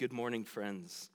good 0.00 0.12
morning, 0.14 0.46
friends. 0.46 1.10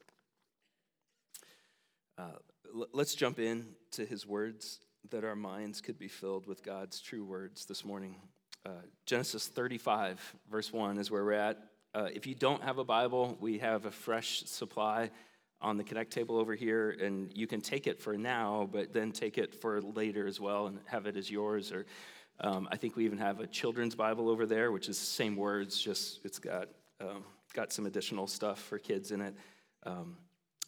Uh, 2.19 2.37
l- 2.71 2.87
let's 2.93 3.15
jump 3.15 3.39
in 3.39 3.65
to 3.89 4.05
his 4.05 4.27
words 4.27 4.77
that 5.09 5.23
our 5.23 5.35
minds 5.35 5.81
could 5.81 5.97
be 5.97 6.07
filled 6.07 6.45
with 6.45 6.61
God's 6.61 7.01
true 7.01 7.25
words 7.25 7.65
this 7.65 7.83
morning. 7.83 8.15
Uh, 8.63 8.83
Genesis 9.07 9.47
35, 9.47 10.35
verse 10.51 10.71
1 10.71 10.99
is 10.99 11.09
where 11.09 11.25
we're 11.25 11.31
at. 11.31 11.57
Uh, 11.95 12.09
if 12.13 12.27
you 12.27 12.35
don't 12.35 12.61
have 12.61 12.77
a 12.77 12.83
Bible, 12.83 13.35
we 13.39 13.57
have 13.57 13.87
a 13.87 13.91
fresh 13.91 14.43
supply 14.45 15.09
on 15.61 15.77
the 15.77 15.83
Connect 15.83 16.13
table 16.13 16.37
over 16.37 16.53
here, 16.53 16.91
and 16.91 17.35
you 17.35 17.47
can 17.47 17.61
take 17.61 17.87
it 17.87 17.99
for 17.99 18.15
now, 18.15 18.69
but 18.71 18.93
then 18.93 19.11
take 19.11 19.39
it 19.39 19.55
for 19.55 19.81
later 19.81 20.27
as 20.27 20.39
well 20.39 20.67
and 20.67 20.77
have 20.85 21.07
it 21.07 21.17
as 21.17 21.31
yours. 21.31 21.71
Or 21.71 21.87
um, 22.39 22.67
I 22.71 22.77
think 22.77 22.95
we 22.95 23.05
even 23.05 23.17
have 23.17 23.39
a 23.39 23.47
children's 23.47 23.95
Bible 23.95 24.29
over 24.29 24.45
there, 24.45 24.71
which 24.71 24.89
is 24.89 24.99
the 24.99 25.07
same 25.07 25.35
words, 25.35 25.81
just 25.81 26.23
it's 26.23 26.37
got 26.37 26.67
um, 27.01 27.23
got 27.55 27.71
some 27.71 27.85
additional 27.85 28.27
stuff 28.27 28.59
for 28.59 28.77
kids 28.77 29.11
in 29.11 29.21
it. 29.21 29.33
Um, 29.83 30.17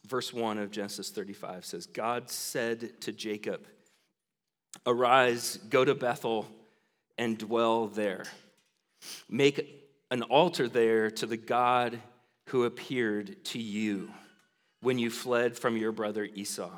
verse 0.08 0.34
1 0.34 0.58
of 0.58 0.72
Genesis 0.72 1.10
35 1.10 1.66
says, 1.66 1.86
God 1.86 2.30
said 2.30 3.00
to 3.02 3.12
Jacob, 3.12 3.68
Arise, 4.86 5.58
go 5.70 5.84
to 5.84 5.94
Bethel, 5.94 6.48
and 7.18 7.38
dwell 7.38 7.88
there. 7.88 8.24
Make 9.30 9.84
an 10.10 10.24
altar 10.24 10.70
there 10.70 11.12
to 11.12 11.26
the 11.26 11.38
God 11.38 12.00
who 12.48 12.64
appeared 12.64 13.44
to 13.46 13.60
you 13.60 14.10
when 14.82 14.98
you 14.98 15.10
fled 15.10 15.58
from 15.58 15.76
your 15.76 15.92
brother 15.92 16.24
Esau. 16.24 16.72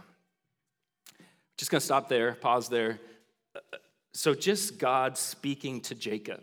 Just 1.58 1.70
gonna 1.70 1.82
stop 1.82 2.10
there, 2.10 2.34
pause 2.34 2.70
there. 2.70 3.00
So, 4.14 4.34
just 4.34 4.80
God 4.80 5.18
speaking 5.18 5.82
to 5.82 5.96
Jacob 5.96 6.42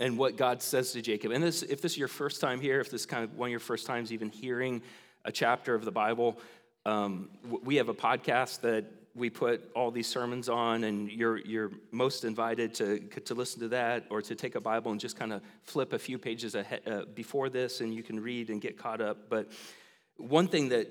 and 0.00 0.16
what 0.16 0.36
God 0.36 0.62
says 0.62 0.92
to 0.92 1.02
Jacob. 1.02 1.32
And 1.32 1.42
this, 1.42 1.62
if 1.62 1.82
this 1.82 1.92
is 1.92 1.98
your 1.98 2.08
first 2.08 2.40
time 2.40 2.60
here, 2.60 2.80
if 2.80 2.90
this 2.90 3.02
is 3.02 3.06
kind 3.06 3.24
of 3.24 3.36
one 3.36 3.48
of 3.48 3.50
your 3.50 3.60
first 3.60 3.86
times 3.86 4.12
even 4.12 4.30
hearing 4.30 4.82
a 5.24 5.32
chapter 5.32 5.74
of 5.74 5.84
the 5.84 5.90
Bible, 5.90 6.38
um, 6.86 7.28
we 7.64 7.76
have 7.76 7.88
a 7.88 7.94
podcast 7.94 8.60
that 8.60 8.84
we 9.14 9.28
put 9.28 9.68
all 9.74 9.90
these 9.90 10.06
sermons 10.06 10.48
on, 10.48 10.84
and 10.84 11.10
you're, 11.10 11.38
you're 11.38 11.72
most 11.90 12.24
invited 12.24 12.72
to, 12.74 13.00
to 13.00 13.34
listen 13.34 13.60
to 13.60 13.68
that 13.68 14.06
or 14.10 14.22
to 14.22 14.34
take 14.34 14.54
a 14.54 14.60
Bible 14.60 14.92
and 14.92 15.00
just 15.00 15.18
kind 15.18 15.32
of 15.32 15.42
flip 15.64 15.92
a 15.92 15.98
few 15.98 16.18
pages 16.18 16.54
ahead, 16.54 16.82
uh, 16.86 17.02
before 17.14 17.48
this, 17.48 17.80
and 17.80 17.92
you 17.92 18.04
can 18.04 18.20
read 18.20 18.48
and 18.48 18.60
get 18.60 18.78
caught 18.78 19.00
up. 19.00 19.28
But 19.28 19.50
one 20.16 20.46
thing 20.46 20.68
that 20.68 20.88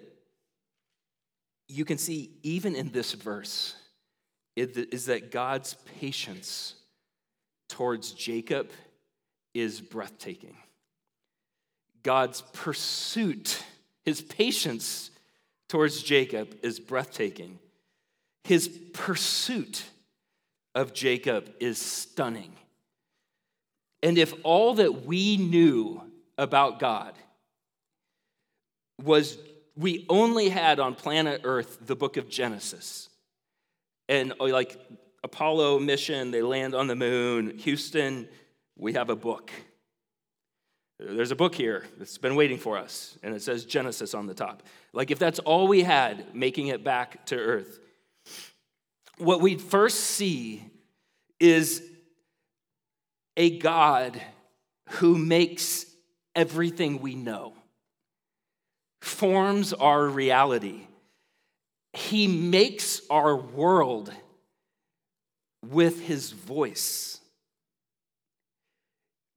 you 1.70 1.86
can 1.86 1.98
see 1.98 2.32
even 2.44 2.76
in 2.76 2.92
this 2.92 3.14
verse 3.14 3.76
is 4.56 5.06
that 5.06 5.32
God's 5.32 5.76
patience 6.00 6.74
towards 7.70 8.12
Jacob 8.12 8.72
is 9.60 9.82
breathtaking. 9.82 10.56
God's 12.04 12.42
pursuit, 12.54 13.64
his 14.06 14.22
patience 14.22 15.12
towards 15.68 16.04
Jacob 16.04 16.56
is 16.64 16.80
breathtaking. 16.80 17.60
His 18.44 18.68
pursuit 18.94 19.84
of 20.76 20.94
Jacob 20.94 21.54
is 21.60 21.78
stunning. 21.80 22.54
And 24.04 24.18
if 24.18 24.34
all 24.44 24.76
that 24.76 25.06
we 25.06 25.38
knew 25.38 26.02
about 26.38 26.80
God 26.80 27.14
was 29.04 29.38
we 29.76 30.06
only 30.08 30.50
had 30.50 30.80
on 30.80 30.96
planet 30.96 31.42
Earth 31.44 31.80
the 31.82 31.96
book 31.96 32.16
of 32.18 32.30
Genesis, 32.30 33.10
and 34.08 34.34
like 34.40 34.80
Apollo 35.24 35.80
mission, 35.80 36.32
they 36.32 36.42
land 36.42 36.74
on 36.74 36.88
the 36.88 36.96
moon, 36.96 37.58
Houston, 37.58 38.30
we 38.78 38.94
have 38.94 39.10
a 39.10 39.16
book. 39.16 39.52
There's 41.00 41.32
a 41.32 41.36
book 41.36 41.54
here 41.54 41.86
that's 41.98 42.18
been 42.18 42.36
waiting 42.36 42.58
for 42.58 42.78
us, 42.78 43.18
and 43.22 43.36
it 43.36 43.42
says 43.42 43.66
Genesis 43.66 44.14
on 44.14 44.26
the 44.26 44.34
top. 44.34 44.64
Like, 44.94 45.12
if 45.12 45.20
that's 45.20 45.40
all 45.40 45.68
we 45.68 45.84
had 45.84 46.34
making 46.34 46.68
it 46.68 46.84
back 46.84 47.26
to 47.28 47.36
earth, 47.36 47.80
what 49.18 49.42
we'd 49.42 49.62
first 49.62 50.00
see 50.00 50.64
is 51.40 51.84
a 53.36 53.60
God 53.60 54.20
who 54.90 55.18
makes 55.18 55.86
everything 56.36 57.02
we 57.02 57.16
know, 57.16 57.54
forms 59.02 59.74
our 59.74 60.08
reality. 60.08 60.88
He 61.94 62.28
makes 62.28 63.02
our 63.10 63.36
world 63.36 64.12
with 65.64 66.02
his 66.02 66.32
voice. 66.32 67.17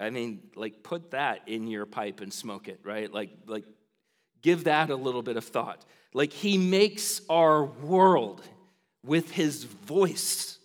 I 0.00 0.08
mean, 0.08 0.40
like 0.56 0.82
put 0.82 1.10
that 1.10 1.46
in 1.46 1.68
your 1.68 1.84
pipe 1.84 2.20
and 2.20 2.32
smoke 2.32 2.68
it, 2.68 2.80
right? 2.82 3.12
Like, 3.12 3.30
like 3.46 3.64
give 4.40 4.64
that 4.64 4.88
a 4.88 4.96
little 4.96 5.22
bit 5.22 5.36
of 5.36 5.44
thought. 5.44 5.84
Like 6.14 6.32
he 6.32 6.56
makes 6.56 7.20
our 7.28 7.64
world 7.64 8.42
with 9.04 9.30
his 9.30 9.64
voice. 9.64 10.58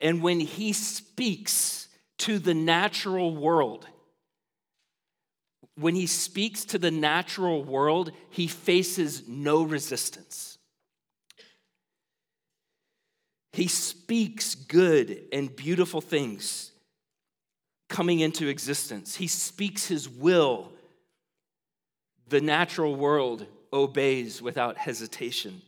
And 0.00 0.22
when 0.22 0.40
he 0.40 0.72
speaks 0.72 1.88
to 2.18 2.40
the 2.40 2.54
natural 2.54 3.34
world, 3.36 3.86
when 5.76 5.94
he 5.94 6.08
speaks 6.08 6.64
to 6.66 6.78
the 6.78 6.90
natural 6.90 7.62
world, 7.62 8.10
he 8.30 8.48
faces 8.48 9.28
no 9.28 9.62
resistance. 9.62 10.58
He 13.52 13.68
speaks 13.68 14.56
good 14.56 15.24
and 15.32 15.54
beautiful 15.54 16.00
things 16.00 16.72
coming 17.88 18.20
into 18.20 18.48
existence. 18.48 19.16
He 19.16 19.26
speaks 19.26 19.86
his 19.86 20.08
will. 20.08 20.72
The 22.28 22.40
natural 22.40 22.94
world 22.94 23.46
obeys 23.72 24.42
without 24.42 24.76
hesitation. 24.76 25.62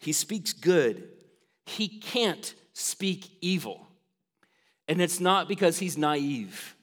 He 0.00 0.12
speaks 0.12 0.52
good. 0.52 1.08
He 1.66 1.88
can't 1.88 2.54
speak 2.72 3.30
evil. 3.40 3.86
And 4.86 5.02
it's 5.02 5.20
not 5.20 5.48
because 5.48 5.78
he's 5.78 5.98
naive. 5.98 6.76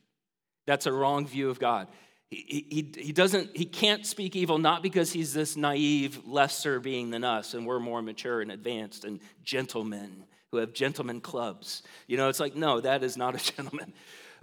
That's 0.66 0.86
a 0.86 0.94
wrong 0.94 1.26
view 1.26 1.50
of 1.50 1.60
God. 1.60 1.88
He, 2.30 2.66
he, 2.70 3.04
he 3.04 3.12
doesn't 3.14 3.56
he 3.56 3.66
can't 3.66 4.06
speak 4.06 4.36
evil 4.36 4.58
not 4.58 4.82
because 4.82 5.12
he's 5.14 5.34
this 5.34 5.56
naive 5.56 6.26
lesser 6.26 6.80
being 6.80 7.12
than 7.12 7.24
us 7.24 7.54
and 7.54 7.66
we're 7.66 7.80
more 7.80 8.02
mature 8.02 8.42
and 8.42 8.52
advanced 8.52 9.06
and 9.06 9.20
gentlemen 9.44 10.26
who 10.56 10.62
have 10.62 10.74
gentlemen 10.74 11.20
clubs. 11.20 11.84
You 12.08 12.16
know, 12.16 12.30
it's 12.30 12.40
like, 12.40 12.56
no, 12.56 12.80
that 12.80 13.04
is 13.04 13.18
not 13.18 13.36
a 13.36 13.52
gentleman. 13.56 13.94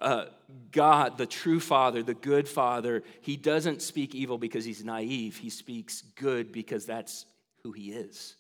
Uh, 0.01 0.27
God, 0.73 1.17
the 1.17 1.27
true 1.27 1.61
Father, 1.61 2.03
the 2.03 2.15
good 2.15 2.49
Father, 2.49 3.03
he 3.23 3.37
doesn't 3.37 3.81
speak 3.81 4.15
evil 4.15 4.37
because 4.37 4.65
he's 4.65 4.85
naive. 4.85 5.37
He 5.37 5.49
speaks 5.49 6.03
good 6.17 6.53
because 6.53 6.85
that's 6.85 7.25
who 7.63 7.73
he 7.73 7.93
is. 7.93 8.37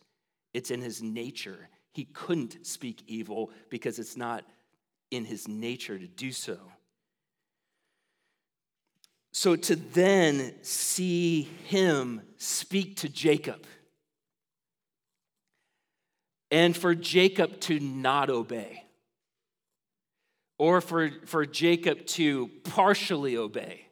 It's 0.52 0.70
in 0.70 0.82
his 0.82 1.02
nature. 1.02 1.68
He 1.92 2.04
couldn't 2.04 2.66
speak 2.66 3.02
evil 3.06 3.50
because 3.70 3.98
it's 3.98 4.16
not 4.16 4.44
in 5.10 5.24
his 5.24 5.48
nature 5.48 5.98
to 5.98 6.06
do 6.06 6.32
so. 6.32 6.58
So 9.32 9.56
to 9.56 9.76
then 9.76 10.54
see 10.62 11.48
him 11.64 12.20
speak 12.36 12.96
to 12.96 13.08
Jacob 13.08 13.66
and 16.52 16.76
for 16.76 16.94
Jacob 16.94 17.58
to 17.60 17.80
not 17.80 18.30
obey, 18.30 18.84
or 20.58 20.80
for, 20.80 21.10
for 21.24 21.44
Jacob 21.46 22.06
to 22.06 22.48
partially 22.62 23.36
obey. 23.36 23.86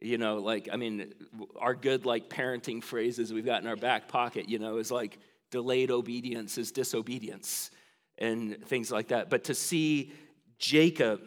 You 0.00 0.18
know, 0.18 0.36
like, 0.36 0.68
I 0.72 0.76
mean, 0.76 1.12
our 1.58 1.74
good, 1.74 2.06
like, 2.06 2.30
parenting 2.30 2.82
phrases 2.82 3.32
we've 3.32 3.44
got 3.44 3.62
in 3.62 3.68
our 3.68 3.76
back 3.76 4.06
pocket, 4.06 4.48
you 4.48 4.58
know, 4.58 4.76
is 4.76 4.90
like 4.90 5.18
delayed 5.50 5.90
obedience 5.90 6.58
is 6.58 6.72
disobedience 6.72 7.70
and 8.18 8.64
things 8.66 8.90
like 8.90 9.08
that. 9.08 9.30
But 9.30 9.44
to 9.44 9.54
see 9.54 10.12
Jacob, 10.58 11.20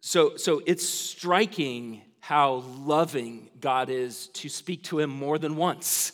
so, 0.00 0.36
so 0.36 0.62
it's 0.66 0.88
striking 0.88 2.02
how 2.20 2.64
loving 2.84 3.50
God 3.60 3.88
is 3.90 4.28
to 4.34 4.48
speak 4.48 4.84
to 4.84 5.00
him 5.00 5.10
more 5.10 5.38
than 5.38 5.56
once. 5.56 6.12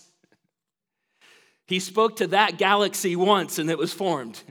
He 1.69 1.81
spoke 1.81 2.17
to 2.17 2.29
that 2.29 2.57
galaxy 2.57 3.15
once 3.15 3.59
and 3.59 3.71
it 3.71 3.77
was 3.77 3.93
formed. 3.93 4.43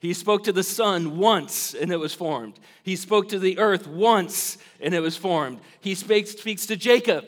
He 0.00 0.12
spoke 0.12 0.44
to 0.44 0.52
the 0.52 0.62
sun 0.62 1.16
once 1.16 1.74
and 1.74 1.90
it 1.90 1.96
was 1.96 2.12
formed. 2.12 2.58
He 2.82 2.94
spoke 2.94 3.30
to 3.30 3.38
the 3.38 3.58
earth 3.58 3.86
once 3.86 4.58
and 4.78 4.94
it 4.94 5.00
was 5.00 5.16
formed. 5.16 5.60
He 5.80 5.94
speaks, 5.94 6.66
to 6.66 6.76
Jacob 6.76 7.24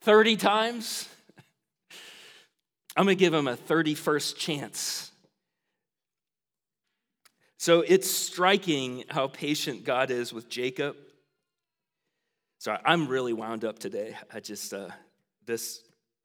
30 0.00 0.36
times. 0.36 1.08
I'm 2.96 3.04
going 3.04 3.16
to 3.16 3.20
give 3.20 3.34
him 3.34 3.46
a 3.46 3.56
31st 3.56 4.36
chance. 4.36 5.12
So 7.58 7.82
it's 7.82 8.10
striking 8.10 9.04
how 9.08 9.28
patient 9.28 9.84
God 9.84 10.10
is 10.10 10.32
with 10.32 10.48
Jacob. 10.48 10.96
Sorry, 12.58 12.78
I'm 12.84 13.06
really 13.06 13.32
wound 13.32 13.64
up 13.64 13.78
today. 13.78 14.16
I 14.32 14.40
just, 14.40 14.74
uh, 14.74 14.88
this 15.46 15.82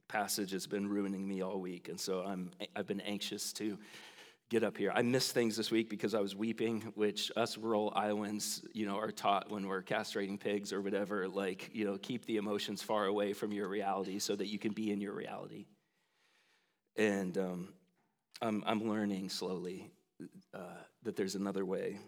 passage 0.10 0.52
has 0.52 0.68
been 0.68 0.90
ruining 0.90 1.26
me 1.26 1.42
all 1.42 1.60
week, 1.60 1.88
and 1.88 2.00
so 2.00 2.22
I'm, 2.22 2.52
I've 2.76 2.88
been 2.88 3.02
anxious 3.02 3.54
to 3.54 3.78
get 4.50 4.64
up 4.64 4.78
here. 4.78 4.92
I 4.94 5.04
missed 5.04 5.34
things 5.34 5.56
this 5.56 5.70
week 5.70 5.90
because 5.90 6.16
I 6.16 6.20
was 6.20 6.36
weeping, 6.36 6.92
which 6.96 7.32
us 7.36 7.58
rural 7.58 7.94
Iowans, 7.96 8.64
you 8.74 8.86
know, 8.86 8.98
are 8.98 9.12
taught 9.12 9.50
when 9.52 9.68
we're 9.68 9.84
castrating 9.84 10.40
pigs 10.40 10.74
or 10.74 10.82
whatever, 10.82 11.28
like, 11.28 11.70
you 11.72 11.86
know, 11.86 11.98
keep 11.98 12.26
the 12.26 12.38
emotions 12.38 12.82
far 12.82 13.06
away 13.06 13.34
from 13.34 13.52
your 13.52 13.68
reality 13.68 14.18
so 14.18 14.36
that 14.36 14.48
you 14.48 14.58
can 14.58 14.74
be 14.74 14.92
in 14.92 15.00
your 15.00 15.14
reality. 15.14 15.68
And 16.96 17.38
um, 17.38 17.70
I'm, 18.42 18.64
I'm 18.66 18.90
learning 18.90 19.30
slowly 19.30 19.92
uh, 20.54 20.82
that 21.04 21.16
there's 21.16 21.36
another 21.36 21.64
way. 21.64 22.00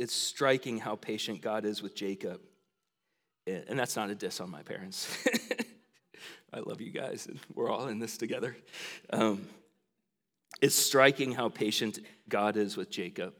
It's 0.00 0.14
striking 0.14 0.78
how 0.78 0.96
patient 0.96 1.40
God 1.40 1.64
is 1.64 1.80
with 1.80 1.94
Jacob. 1.94 2.40
And 3.46 3.78
that's 3.78 3.94
not 3.94 4.10
a 4.10 4.14
diss 4.14 4.40
on 4.40 4.50
my 4.50 4.62
parents. 4.62 5.16
I 6.54 6.60
love 6.60 6.80
you 6.80 6.92
guys, 6.92 7.26
and 7.26 7.40
we're 7.52 7.68
all 7.68 7.88
in 7.88 7.98
this 7.98 8.16
together. 8.16 8.56
Um, 9.10 9.44
it's 10.62 10.76
striking 10.76 11.32
how 11.32 11.48
patient 11.48 11.98
God 12.28 12.56
is 12.56 12.76
with 12.76 12.90
Jacob. 12.90 13.34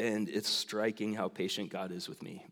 And 0.00 0.28
it's 0.28 0.48
striking 0.48 1.14
how 1.14 1.28
patient 1.28 1.70
God 1.70 1.92
is 1.92 2.08
with 2.08 2.24
me. 2.24 2.44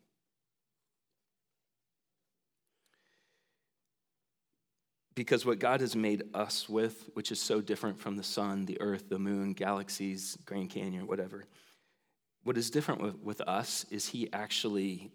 Because 5.16 5.44
what 5.44 5.58
God 5.58 5.80
has 5.80 5.96
made 5.96 6.22
us 6.32 6.68
with, 6.68 7.10
which 7.14 7.32
is 7.32 7.40
so 7.40 7.60
different 7.60 7.98
from 7.98 8.16
the 8.16 8.22
sun, 8.22 8.66
the 8.66 8.80
earth, 8.80 9.08
the 9.08 9.18
moon, 9.18 9.52
galaxies, 9.52 10.38
Grand 10.46 10.70
Canyon, 10.70 11.08
whatever, 11.08 11.44
what 12.44 12.56
is 12.56 12.70
different 12.70 13.00
with, 13.00 13.18
with 13.18 13.40
us 13.40 13.84
is 13.90 14.06
He 14.06 14.32
actually 14.32 15.10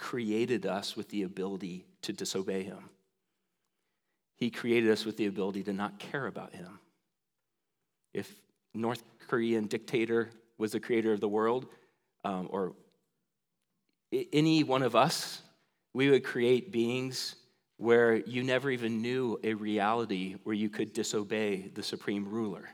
created 0.00 0.66
us 0.66 0.96
with 0.96 1.08
the 1.10 1.22
ability 1.22 1.84
to 2.02 2.12
disobey 2.12 2.62
Him. 2.62 2.90
He 4.40 4.50
created 4.50 4.90
us 4.90 5.04
with 5.04 5.18
the 5.18 5.26
ability 5.26 5.62
to 5.64 5.74
not 5.74 5.98
care 5.98 6.26
about 6.26 6.54
him. 6.54 6.78
If 8.14 8.34
North 8.72 9.02
Korean 9.28 9.66
dictator 9.66 10.30
was 10.56 10.72
the 10.72 10.80
creator 10.80 11.12
of 11.12 11.20
the 11.20 11.28
world, 11.28 11.66
um, 12.24 12.48
or 12.50 12.72
any 14.32 14.64
one 14.64 14.82
of 14.82 14.96
us, 14.96 15.42
we 15.92 16.08
would 16.08 16.24
create 16.24 16.72
beings 16.72 17.36
where 17.76 18.16
you 18.16 18.42
never 18.42 18.70
even 18.70 19.02
knew 19.02 19.38
a 19.44 19.52
reality 19.52 20.36
where 20.44 20.54
you 20.54 20.70
could 20.70 20.94
disobey 20.94 21.70
the 21.74 21.82
supreme 21.82 22.26
ruler. 22.26 22.66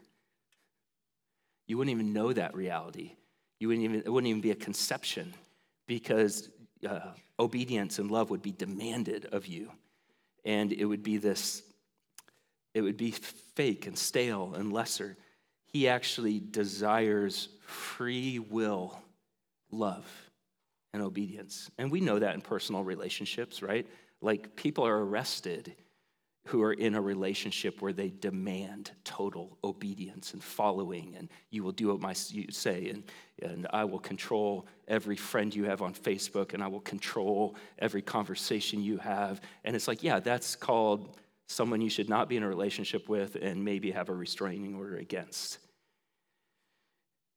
You 1.66 1.78
wouldn't 1.78 1.92
even 1.92 2.12
know 2.12 2.32
that 2.32 2.54
reality. 2.54 3.16
You 3.58 3.68
wouldn't 3.68 3.84
even, 3.84 4.02
it 4.06 4.08
wouldn't 4.08 4.28
even 4.28 4.40
be 4.40 4.52
a 4.52 4.56
conception 4.56 5.34
because 5.88 6.48
uh, 6.88 7.12
obedience 7.38 7.98
and 7.98 8.10
love 8.10 8.30
would 8.30 8.42
be 8.42 8.52
demanded 8.52 9.26
of 9.32 9.46
you 9.46 9.70
and 10.46 10.72
it 10.72 10.84
would 10.84 11.02
be 11.02 11.18
this, 11.18 11.62
it 12.72 12.80
would 12.80 12.96
be 12.96 13.10
fake 13.10 13.86
and 13.86 13.98
stale 13.98 14.54
and 14.54 14.72
lesser. 14.72 15.16
He 15.64 15.88
actually 15.88 16.40
desires 16.40 17.48
free 17.66 18.38
will 18.38 18.98
love 19.72 20.06
and 20.94 21.02
obedience. 21.02 21.68
And 21.78 21.90
we 21.90 22.00
know 22.00 22.20
that 22.20 22.34
in 22.34 22.40
personal 22.40 22.84
relationships, 22.84 23.60
right? 23.60 23.86
Like 24.22 24.54
people 24.54 24.86
are 24.86 24.98
arrested 24.98 25.74
who 26.46 26.62
are 26.62 26.72
in 26.72 26.94
a 26.94 27.00
relationship 27.00 27.82
where 27.82 27.92
they 27.92 28.08
demand 28.08 28.92
total 29.04 29.58
obedience 29.64 30.32
and 30.32 30.42
following, 30.42 31.14
and 31.16 31.28
you 31.50 31.64
will 31.64 31.72
do 31.72 31.88
what 31.88 32.00
my, 32.00 32.14
you 32.28 32.46
say, 32.50 32.88
and, 32.88 33.02
and 33.42 33.66
I 33.70 33.84
will 33.84 33.98
control 33.98 34.66
every 34.86 35.16
friend 35.16 35.54
you 35.54 35.64
have 35.64 35.82
on 35.82 35.92
Facebook, 35.92 36.54
and 36.54 36.62
I 36.62 36.68
will 36.68 36.80
control 36.80 37.56
every 37.80 38.00
conversation 38.00 38.80
you 38.80 38.98
have. 38.98 39.40
And 39.64 39.74
it's 39.74 39.88
like, 39.88 40.04
yeah, 40.04 40.20
that's 40.20 40.54
called 40.54 41.18
someone 41.48 41.80
you 41.80 41.90
should 41.90 42.08
not 42.08 42.28
be 42.28 42.36
in 42.36 42.44
a 42.44 42.48
relationship 42.48 43.08
with 43.08 43.36
and 43.36 43.64
maybe 43.64 43.90
have 43.90 44.08
a 44.08 44.14
restraining 44.14 44.76
order 44.76 44.96
against. 44.96 45.58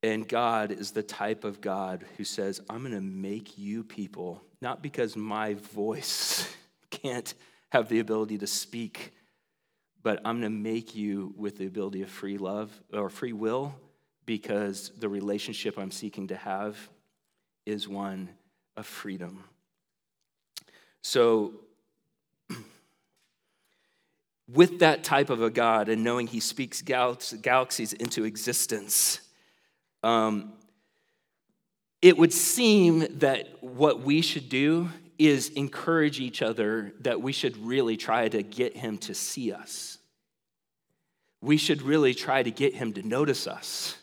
And 0.02 0.28
God 0.28 0.72
is 0.72 0.92
the 0.92 1.04
type 1.04 1.44
of 1.44 1.62
God 1.62 2.06
who 2.18 2.24
says, 2.24 2.62
I'm 2.70 2.82
going 2.82 2.94
to 2.94 3.02
make 3.02 3.58
you 3.58 3.84
people, 3.84 4.42
not 4.62 4.82
because 4.82 5.16
my 5.16 5.56
voice 5.56 6.48
can't 6.90 7.34
have 7.70 7.90
the 7.90 8.00
ability 8.00 8.38
to 8.40 8.48
speak, 8.48 9.14
but 10.02 10.20
I'm 10.26 10.40
going 10.40 10.52
to 10.52 10.58
make 10.58 10.96
you 10.96 11.34
with 11.38 11.58
the 11.58 11.68
ability 11.68 12.02
of 12.02 12.10
free 12.10 12.38
love 12.38 12.72
or 12.94 13.10
free 13.10 13.34
will 13.34 13.76
because 14.26 14.92
the 14.98 15.10
relationship 15.10 15.78
I'm 15.78 15.92
seeking 15.92 16.28
to 16.28 16.36
have 16.36 16.78
is 17.66 17.88
one 17.88 18.30
of 18.78 18.86
freedom. 18.86 19.44
So, 21.02 21.54
with 24.48 24.80
that 24.80 25.04
type 25.04 25.30
of 25.30 25.42
a 25.42 25.50
God 25.50 25.90
and 25.90 26.04
knowing 26.04 26.28
He 26.28 26.40
speaks 26.40 26.82
galaxies 26.82 27.94
into 27.94 28.24
existence, 28.24 29.22
um, 30.04 30.54
it 32.02 32.18
would 32.18 32.34
seem 32.34 33.20
that 33.20 33.62
what 33.62 34.02
we 34.02 34.22
should 34.22 34.50
do 34.50 34.90
is 35.20 35.50
encourage 35.50 36.22
each 36.22 36.42
other 36.42 36.94
that 37.02 37.22
we 37.22 37.34
should 37.34 37.58
really 37.58 37.98
try 37.98 38.30
to 38.30 38.42
get 38.42 38.76
him 38.76 38.98
to 38.98 39.14
see 39.14 39.52
us. 39.52 39.98
We 41.42 41.58
should 41.58 41.82
really 41.82 42.14
try 42.14 42.42
to 42.42 42.52
get 42.52 42.74
him 42.74 42.94
to 42.94 43.04
notice 43.04 43.46
us. 43.46 43.98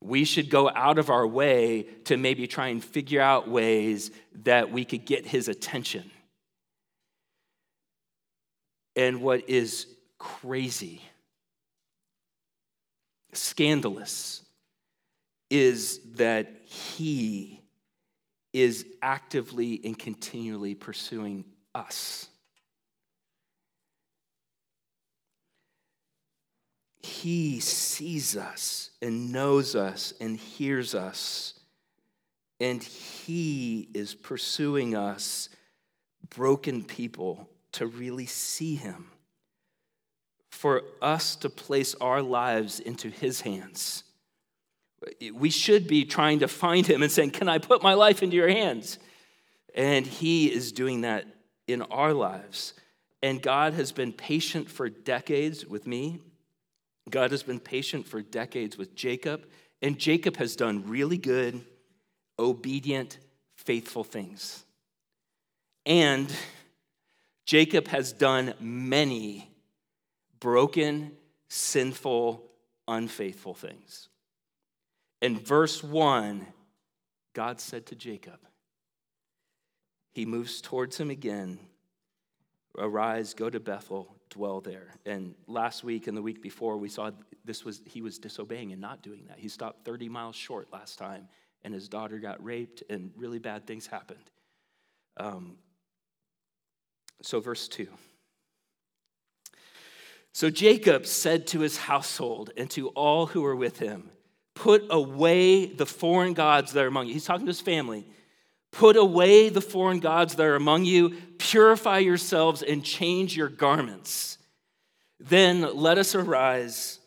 We 0.00 0.24
should 0.24 0.48
go 0.48 0.70
out 0.70 0.98
of 0.98 1.10
our 1.10 1.26
way 1.26 1.88
to 2.04 2.16
maybe 2.16 2.46
try 2.46 2.68
and 2.68 2.82
figure 2.82 3.20
out 3.20 3.48
ways 3.48 4.12
that 4.44 4.70
we 4.70 4.84
could 4.84 5.04
get 5.04 5.26
his 5.26 5.48
attention. 5.48 6.08
And 8.94 9.20
what 9.20 9.48
is 9.48 9.86
crazy, 10.18 11.02
scandalous, 13.32 14.42
is 15.50 16.00
that 16.14 16.60
he 16.64 17.57
is 18.62 18.84
actively 19.02 19.80
and 19.84 19.96
continually 19.96 20.74
pursuing 20.74 21.44
us. 21.74 22.26
He 27.00 27.60
sees 27.60 28.36
us 28.36 28.90
and 29.00 29.32
knows 29.32 29.76
us 29.76 30.12
and 30.20 30.36
hears 30.36 30.94
us, 30.94 31.54
and 32.58 32.82
He 32.82 33.88
is 33.94 34.14
pursuing 34.14 34.96
us, 34.96 35.48
broken 36.28 36.82
people, 36.82 37.48
to 37.72 37.86
really 37.86 38.26
see 38.26 38.74
Him. 38.74 39.12
For 40.50 40.82
us 41.00 41.36
to 41.36 41.48
place 41.48 41.94
our 42.00 42.22
lives 42.22 42.80
into 42.80 43.08
His 43.08 43.42
hands 43.42 44.02
we 45.32 45.50
should 45.50 45.86
be 45.86 46.04
trying 46.04 46.40
to 46.40 46.48
find 46.48 46.86
him 46.86 47.02
and 47.02 47.10
saying, 47.10 47.30
Can 47.30 47.48
I 47.48 47.58
put 47.58 47.82
my 47.82 47.94
life 47.94 48.22
into 48.22 48.36
your 48.36 48.48
hands? 48.48 48.98
And 49.74 50.06
he 50.06 50.52
is 50.52 50.72
doing 50.72 51.02
that 51.02 51.26
in 51.66 51.82
our 51.82 52.12
lives. 52.12 52.74
And 53.22 53.42
God 53.42 53.74
has 53.74 53.92
been 53.92 54.12
patient 54.12 54.70
for 54.70 54.88
decades 54.88 55.66
with 55.66 55.86
me. 55.86 56.20
God 57.10 57.30
has 57.30 57.42
been 57.42 57.60
patient 57.60 58.06
for 58.06 58.22
decades 58.22 58.76
with 58.76 58.94
Jacob. 58.94 59.46
And 59.82 59.98
Jacob 59.98 60.36
has 60.36 60.56
done 60.56 60.88
really 60.88 61.18
good, 61.18 61.60
obedient, 62.38 63.18
faithful 63.56 64.04
things. 64.04 64.64
And 65.86 66.32
Jacob 67.46 67.88
has 67.88 68.12
done 68.12 68.54
many 68.60 69.50
broken, 70.40 71.12
sinful, 71.48 72.44
unfaithful 72.86 73.54
things. 73.54 74.08
In 75.20 75.38
verse 75.38 75.82
1, 75.82 76.46
God 77.34 77.60
said 77.60 77.86
to 77.86 77.96
Jacob, 77.96 78.38
He 80.12 80.26
moves 80.26 80.60
towards 80.60 80.98
him 80.98 81.10
again. 81.10 81.58
Arise, 82.76 83.34
go 83.34 83.50
to 83.50 83.58
Bethel, 83.58 84.14
dwell 84.30 84.60
there. 84.60 84.94
And 85.04 85.34
last 85.46 85.82
week 85.82 86.06
and 86.06 86.16
the 86.16 86.22
week 86.22 86.42
before, 86.42 86.76
we 86.76 86.88
saw 86.88 87.10
this 87.44 87.64
was 87.64 87.80
he 87.84 88.02
was 88.02 88.18
disobeying 88.18 88.72
and 88.72 88.80
not 88.80 89.02
doing 89.02 89.24
that. 89.28 89.38
He 89.38 89.48
stopped 89.48 89.84
30 89.84 90.08
miles 90.08 90.36
short 90.36 90.68
last 90.72 90.98
time, 90.98 91.28
and 91.64 91.74
his 91.74 91.88
daughter 91.88 92.18
got 92.18 92.42
raped, 92.44 92.84
and 92.88 93.10
really 93.16 93.40
bad 93.40 93.66
things 93.66 93.86
happened. 93.86 94.30
Um, 95.16 95.56
so, 97.22 97.40
verse 97.40 97.66
2. 97.66 97.88
So 100.32 100.50
Jacob 100.50 101.04
said 101.04 101.48
to 101.48 101.60
his 101.60 101.78
household 101.78 102.50
and 102.56 102.70
to 102.70 102.90
all 102.90 103.26
who 103.26 103.42
were 103.42 103.56
with 103.56 103.80
him, 103.80 104.10
Put 104.58 104.86
away 104.90 105.66
the 105.66 105.86
foreign 105.86 106.32
gods 106.32 106.72
that 106.72 106.82
are 106.82 106.88
among 106.88 107.06
you. 107.06 107.12
He's 107.12 107.24
talking 107.24 107.46
to 107.46 107.50
his 107.50 107.60
family. 107.60 108.04
Put 108.72 108.96
away 108.96 109.50
the 109.50 109.60
foreign 109.60 110.00
gods 110.00 110.34
that 110.34 110.44
are 110.44 110.56
among 110.56 110.84
you, 110.84 111.10
purify 111.38 111.98
yourselves, 111.98 112.62
and 112.62 112.84
change 112.84 113.36
your 113.36 113.48
garments. 113.48 114.36
Then 115.20 115.76
let 115.76 115.96
us 115.96 116.16
arise 116.16 116.98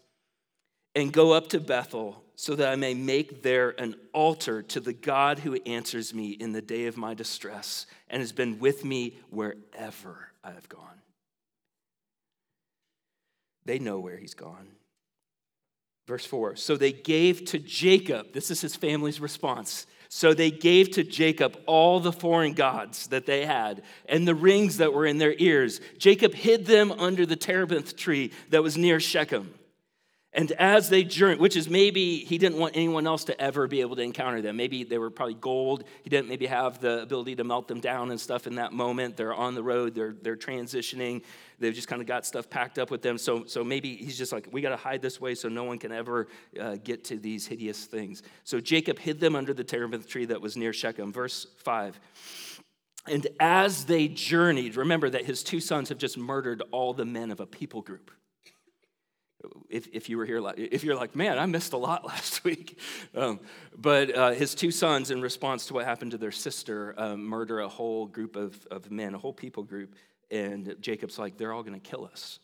and 0.96 1.12
go 1.12 1.34
up 1.34 1.50
to 1.50 1.60
Bethel, 1.60 2.24
so 2.36 2.56
that 2.56 2.72
I 2.72 2.78
may 2.78 2.94
make 2.94 3.44
there 3.44 3.72
an 3.78 3.96
altar 4.14 4.62
to 4.64 4.80
the 4.80 4.94
God 4.94 5.40
who 5.40 5.56
answers 5.66 6.14
me 6.14 6.30
in 6.30 6.54
the 6.54 6.62
day 6.62 6.88
of 6.88 6.96
my 6.96 7.14
distress 7.14 7.86
and 8.10 8.22
has 8.22 8.32
been 8.32 8.60
with 8.60 8.86
me 8.86 9.20
wherever 9.30 10.30
I 10.42 10.52
have 10.52 10.70
gone. 10.70 11.02
They 13.66 13.78
know 13.78 14.00
where 14.00 14.16
he's 14.18 14.36
gone. 14.36 14.70
Verse 16.08 16.26
4 16.26 16.56
So 16.56 16.78
they 16.78 16.92
gave 16.92 17.46
to 17.46 17.60
Jacob, 17.60 18.34
this 18.34 18.52
is 18.52 18.62
his 18.62 18.76
family's 18.76 19.20
response. 19.20 19.86
So 20.14 20.34
they 20.34 20.52
gave 20.52 20.92
to 20.92 21.06
Jacob 21.06 21.58
all 21.68 22.02
the 22.02 22.12
foreign 22.12 22.52
gods 22.52 23.08
that 23.08 23.26
they 23.26 23.46
had 23.46 23.82
and 24.10 24.28
the 24.28 24.36
rings 24.36 24.78
that 24.78 24.92
were 24.92 25.06
in 25.06 25.20
their 25.20 25.34
ears. 25.38 25.80
Jacob 25.98 26.34
hid 26.34 26.66
them 26.66 26.92
under 26.92 27.26
the 27.26 27.38
terebinth 27.38 27.96
tree 27.96 28.34
that 28.50 28.62
was 28.62 28.78
near 28.78 29.00
Shechem. 29.00 29.54
And 30.34 30.54
as 30.54 30.88
they 30.88 31.04
journeyed, 31.04 31.40
which 31.40 31.58
is 31.58 31.70
maybe 31.70 32.20
he 32.20 32.38
didn't 32.38 32.58
want 32.58 32.78
anyone 32.78 33.06
else 33.06 33.26
to 33.26 33.42
ever 33.42 33.68
be 33.68 33.82
able 33.82 33.98
to 33.98 34.02
encounter 34.02 34.42
them. 34.42 34.56
Maybe 34.56 34.86
they 34.86 34.98
were 34.98 35.10
probably 35.10 35.34
gold. 35.34 35.84
He 36.04 36.10
didn't 36.10 36.30
maybe 36.30 36.46
have 36.46 36.80
the 36.80 37.02
ability 37.02 37.36
to 37.36 37.44
melt 37.44 37.68
them 37.68 37.82
down 37.82 38.12
and 38.12 38.20
stuff 38.20 38.48
in 38.48 38.56
that 38.56 38.72
moment. 38.72 39.18
They're 39.18 39.34
on 39.34 39.56
the 39.56 39.64
road, 39.64 39.94
they're, 39.94 40.16
they're 40.22 40.38
transitioning. 40.38 41.24
They've 41.60 41.74
just 41.74 41.90
kind 41.90 42.02
of 42.02 42.08
got 42.08 42.26
stuff 42.26 42.50
packed 42.50 42.80
up 42.80 42.90
with 42.90 43.02
them. 43.02 43.18
So, 43.18 43.44
so 43.44 43.62
maybe 43.62 43.98
he's 43.98 44.18
just 44.18 44.32
like, 44.32 44.48
we 44.52 44.62
got 44.62 44.70
to 44.70 44.78
hide 44.78 45.02
this 45.02 45.20
way 45.20 45.36
so 45.36 45.50
no 45.50 45.66
one 45.66 45.78
can 45.78 45.92
ever 45.92 46.28
uh, 46.60 46.78
get 46.82 47.04
to 47.06 47.18
these 47.18 47.46
hideous 47.46 47.84
things. 47.86 48.24
So 48.46 48.62
Jacob 48.62 49.00
hid 49.00 49.20
them 49.20 49.36
under 49.36 49.54
the 49.54 49.66
terebinth 49.66 50.08
tree 50.08 50.26
that 50.26 50.42
was 50.42 50.56
near 50.56 50.72
Shechem. 50.72 51.12
Verse 51.12 51.46
5. 51.58 52.00
And 53.08 53.28
as 53.40 53.84
they 53.86 54.08
journeyed, 54.08 54.78
remember 54.78 55.10
that 55.10 55.26
his 55.26 55.44
two 55.44 55.60
sons 55.60 55.90
have 55.90 55.98
just 55.98 56.18
murdered 56.18 56.64
all 56.72 56.94
the 56.94 57.06
men 57.06 57.32
of 57.32 57.42
a 57.42 57.46
people 57.46 57.82
group 57.82 58.12
if, 59.70 59.88
if 59.94 60.10
you 60.10 60.18
were 60.18 60.26
here, 60.26 60.42
if 60.58 60.84
you're 60.84 60.96
like, 60.96 61.16
man, 61.16 61.40
I 61.40 61.46
missed 61.46 61.74
a 61.74 61.78
lot 61.78 62.06
last 62.06 62.44
week. 62.44 62.78
Um, 63.16 63.40
but 63.78 64.16
uh, 64.16 64.32
his 64.32 64.56
two 64.56 64.72
sons, 64.72 65.12
in 65.12 65.22
response 65.22 65.66
to 65.68 65.74
what 65.74 65.86
happened 65.86 66.12
to 66.12 66.18
their 66.18 66.32
sister, 66.32 66.94
um, 66.98 67.24
murder 67.24 67.60
a 67.60 67.68
whole 67.68 68.06
group 68.06 68.36
of, 68.36 68.68
of 68.70 68.92
men, 68.92 69.16
a 69.16 69.18
whole 69.18 69.34
people 69.34 69.64
group. 69.64 69.96
And 70.30 70.76
Jacob's 70.80 71.20
like, 71.20 71.38
they're 71.38 71.54
all 71.54 71.64
going 71.64 71.80
to 71.80 71.90
kill 71.90 72.06
us. 72.06 72.40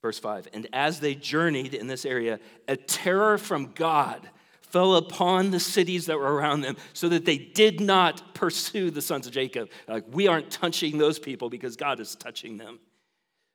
Verse 0.00 0.18
5 0.18 0.48
And 0.52 0.68
as 0.72 1.00
they 1.00 1.14
journeyed 1.14 1.74
in 1.74 1.86
this 1.86 2.04
area, 2.04 2.40
a 2.68 2.76
terror 2.76 3.38
from 3.38 3.72
God 3.72 4.28
fell 4.60 4.96
upon 4.96 5.50
the 5.50 5.60
cities 5.60 6.06
that 6.06 6.18
were 6.18 6.34
around 6.34 6.62
them 6.62 6.76
so 6.94 7.08
that 7.10 7.26
they 7.26 7.36
did 7.36 7.78
not 7.78 8.34
pursue 8.34 8.90
the 8.90 9.02
sons 9.02 9.26
of 9.26 9.32
Jacob. 9.32 9.68
Like, 9.86 10.04
we 10.10 10.28
aren't 10.28 10.50
touching 10.50 10.96
those 10.96 11.18
people 11.18 11.50
because 11.50 11.76
God 11.76 12.00
is 12.00 12.16
touching 12.16 12.56
them. 12.56 12.80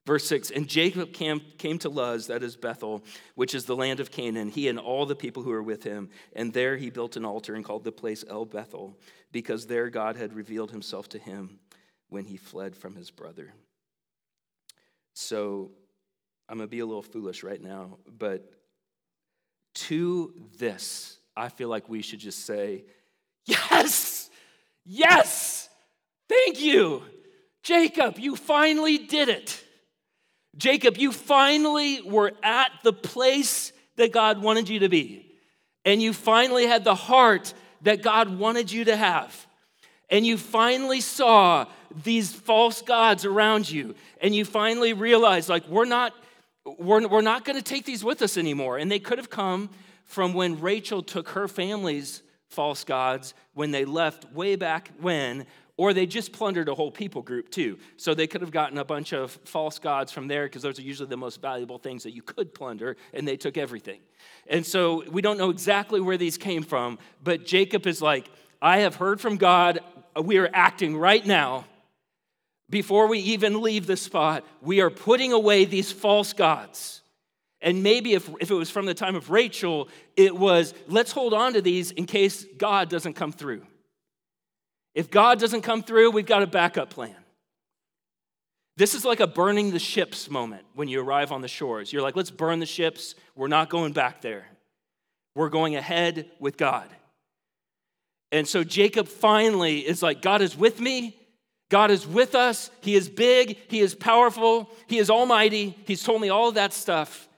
Verse 0.08 0.26
6 0.28 0.52
And 0.52 0.70
Jacob 0.70 1.12
came, 1.12 1.42
to 1.80 1.90
Luz, 1.90 2.28
that 2.28 2.42
is 2.42 2.56
Bethel, 2.56 3.04
which 3.36 3.54
is 3.54 3.66
the 3.66 3.76
land 3.76 4.00
of 4.00 4.10
Canaan, 4.10 4.48
he 4.48 4.70
and 4.70 4.80
all 4.80 5.06
the 5.06 5.18
people 5.18 5.44
who 5.44 5.50
were 5.50 5.62
with 5.62 5.84
him. 5.84 6.10
And 6.34 6.54
there 6.54 6.78
he 6.78 6.90
built 6.90 7.18
an 7.18 7.26
altar 7.26 7.54
and 7.54 7.66
called 7.66 7.84
the 7.84 7.92
place 7.92 8.24
El 8.28 8.46
Bethel, 8.46 8.98
because 9.34 9.68
there 9.68 9.90
God 9.90 10.16
had 10.16 10.34
revealed 10.34 10.72
himself 10.72 11.10
to 11.10 11.20
him 11.20 11.60
when 12.08 12.24
he 12.24 12.38
fled 12.38 12.74
from 12.74 12.96
his 12.96 13.12
brother. 13.12 13.54
So 15.14 15.72
I'm 16.48 16.58
going 16.58 16.70
to 16.70 16.72
be 16.72 16.80
a 16.80 16.86
little 16.86 17.02
foolish 17.02 17.44
right 17.44 17.62
now, 17.62 17.98
but 18.18 18.50
to 19.74 20.34
this, 20.58 21.20
I 21.36 21.50
feel 21.50 21.68
like 21.68 21.90
we 21.90 22.02
should 22.02 22.20
just 22.20 22.46
say, 22.46 22.86
Yes, 23.46 24.30
yes, 24.86 25.68
thank 26.30 26.62
you. 26.62 27.04
Jacob, 27.62 28.20
you 28.20 28.38
finally 28.38 28.98
did 28.98 29.28
it. 29.28 29.66
Jacob, 30.58 30.98
you 30.98 31.12
finally 31.12 32.02
were 32.02 32.34
at 32.44 32.72
the 32.84 32.94
place 32.94 33.72
that 33.96 34.12
God 34.12 34.42
wanted 34.42 34.70
you 34.70 34.80
to 34.80 34.90
be. 34.90 35.26
And 35.86 36.02
you 36.02 36.14
finally 36.14 36.66
had 36.66 36.84
the 36.84 36.96
heart 36.96 37.54
that 37.84 38.02
God 38.02 38.38
wanted 38.38 38.72
you 38.72 38.86
to 38.86 38.96
have. 38.96 39.48
And 40.10 40.26
you 40.26 40.38
finally 40.38 41.02
saw 41.02 41.66
these 42.04 42.34
false 42.34 42.82
gods 42.82 43.26
around 43.26 43.70
you. 43.70 43.96
And 44.22 44.36
you 44.36 44.46
finally 44.46 44.94
realized, 44.94 45.50
like, 45.50 45.68
we're 45.68 45.86
not, 45.86 46.14
we're, 46.66 47.08
we're 47.08 47.22
not 47.22 47.46
going 47.46 47.58
to 47.58 47.64
take 47.64 47.86
these 47.86 48.04
with 48.04 48.22
us 48.22 48.38
anymore. 48.38 48.78
And 48.78 48.92
they 48.92 49.00
could 49.00 49.18
have 49.18 49.30
come 49.30 49.70
from 50.06 50.34
when 50.34 50.60
Rachel 50.60 51.04
took 51.04 51.30
her 51.30 51.48
family's 51.48 52.24
false 52.50 52.84
gods 52.84 53.34
when 53.54 53.72
they 53.72 53.86
left 53.86 54.32
way 54.34 54.56
back 54.56 54.92
when 55.00 55.46
or 55.78 55.94
they 55.94 56.08
just 56.08 56.32
plundered 56.32 56.68
a 56.68 56.76
whole 56.76 56.92
people 56.92 57.22
group 57.22 57.50
too. 57.50 57.78
So 57.96 58.14
they 58.14 58.28
could 58.28 58.42
have 58.42 58.52
gotten 58.52 58.80
a 58.80 58.84
bunch 58.84 59.14
of 59.14 59.32
false 59.46 59.78
gods 59.80 60.12
from 60.12 60.28
there 60.28 60.46
because 60.46 60.64
those 60.64 60.80
are 60.80 60.82
usually 60.82 61.08
the 61.08 61.18
most 61.18 61.40
valuable 61.40 61.78
things 61.78 62.04
that 62.04 62.14
you 62.14 62.24
could 62.24 62.54
plunder, 62.54 62.98
and 63.14 63.28
they 63.28 63.38
took 63.38 63.58
everything. 63.58 64.02
And 64.48 64.66
so 64.66 65.04
we 65.10 65.22
don't 65.22 65.38
know 65.38 65.52
exactly 65.52 66.02
where 66.02 66.18
these 66.18 66.38
came 66.38 66.64
from, 66.64 66.98
but 67.24 67.46
Jacob 67.46 67.86
is 67.86 68.02
like, 68.02 68.30
I 68.62 68.80
have 68.80 68.96
heard 68.96 69.22
from 69.22 69.38
God. 69.38 69.80
We 70.22 70.38
are 70.38 70.50
acting 70.52 70.98
right 70.98 71.26
now. 71.26 71.66
Before 72.70 73.08
we 73.08 73.20
even 73.20 73.62
leave 73.62 73.88
the 73.88 73.96
spot, 73.96 74.44
we 74.62 74.82
are 74.82 74.90
putting 74.90 75.32
away 75.32 75.66
these 75.66 75.92
false 75.92 76.34
gods. 76.34 77.02
And 77.62 77.82
maybe 77.82 78.14
if, 78.14 78.30
if 78.40 78.52
it 78.52 78.56
was 78.56 78.70
from 78.70 78.86
the 78.86 78.94
time 78.94 79.16
of 79.16 79.30
Rachel, 79.30 79.90
it 80.16 80.36
was 80.36 80.74
let's 80.88 81.12
hold 81.12 81.34
on 81.34 81.54
to 81.54 81.62
these 81.62 81.92
in 81.92 82.06
case 82.06 82.46
God 82.58 82.90
doesn't 82.90 83.14
come 83.14 83.32
through. 83.32 83.64
If 84.98 85.12
God 85.12 85.38
doesn't 85.38 85.62
come 85.62 85.84
through, 85.84 86.10
we've 86.10 86.26
got 86.26 86.42
a 86.42 86.48
backup 86.48 86.90
plan. 86.90 87.16
This 88.78 88.96
is 88.96 89.06
like 89.06 89.20
a 89.20 89.28
burning 89.28 89.70
the 89.70 89.78
ships 89.78 90.28
moment 90.28 90.66
when 90.74 90.88
you 90.88 91.00
arrive 91.02 91.32
on 91.32 91.42
the 91.42 91.48
shores. 91.48 91.94
You're 91.94 92.02
like, 92.02 92.16
let's 92.16 92.32
burn 92.32 92.58
the 92.58 92.66
ships. 92.66 93.14
We're 93.36 93.48
not 93.48 93.70
going 93.70 93.94
back 93.94 94.24
there. 94.24 94.48
We're 95.36 95.50
going 95.50 95.76
ahead 95.76 96.32
with 96.40 96.58
God. 96.58 96.90
And 98.32 98.48
so 98.48 98.64
Jacob 98.64 99.08
finally 99.08 99.88
is 99.88 100.02
like, 100.02 100.24
God 100.24 100.42
is 100.42 100.58
with 100.58 100.80
me. 100.80 101.16
God 101.70 101.92
is 101.92 102.08
with 102.08 102.34
us. 102.34 102.72
He 102.82 102.96
is 102.96 103.08
big. 103.08 103.56
He 103.68 103.82
is 103.82 103.94
powerful. 103.94 104.68
He 104.88 104.98
is 104.98 105.12
almighty. 105.12 105.78
He's 105.86 106.02
told 106.02 106.22
me 106.24 106.30
all 106.30 106.50
of 106.50 106.56
that 106.56 106.74
stuff. 106.74 107.30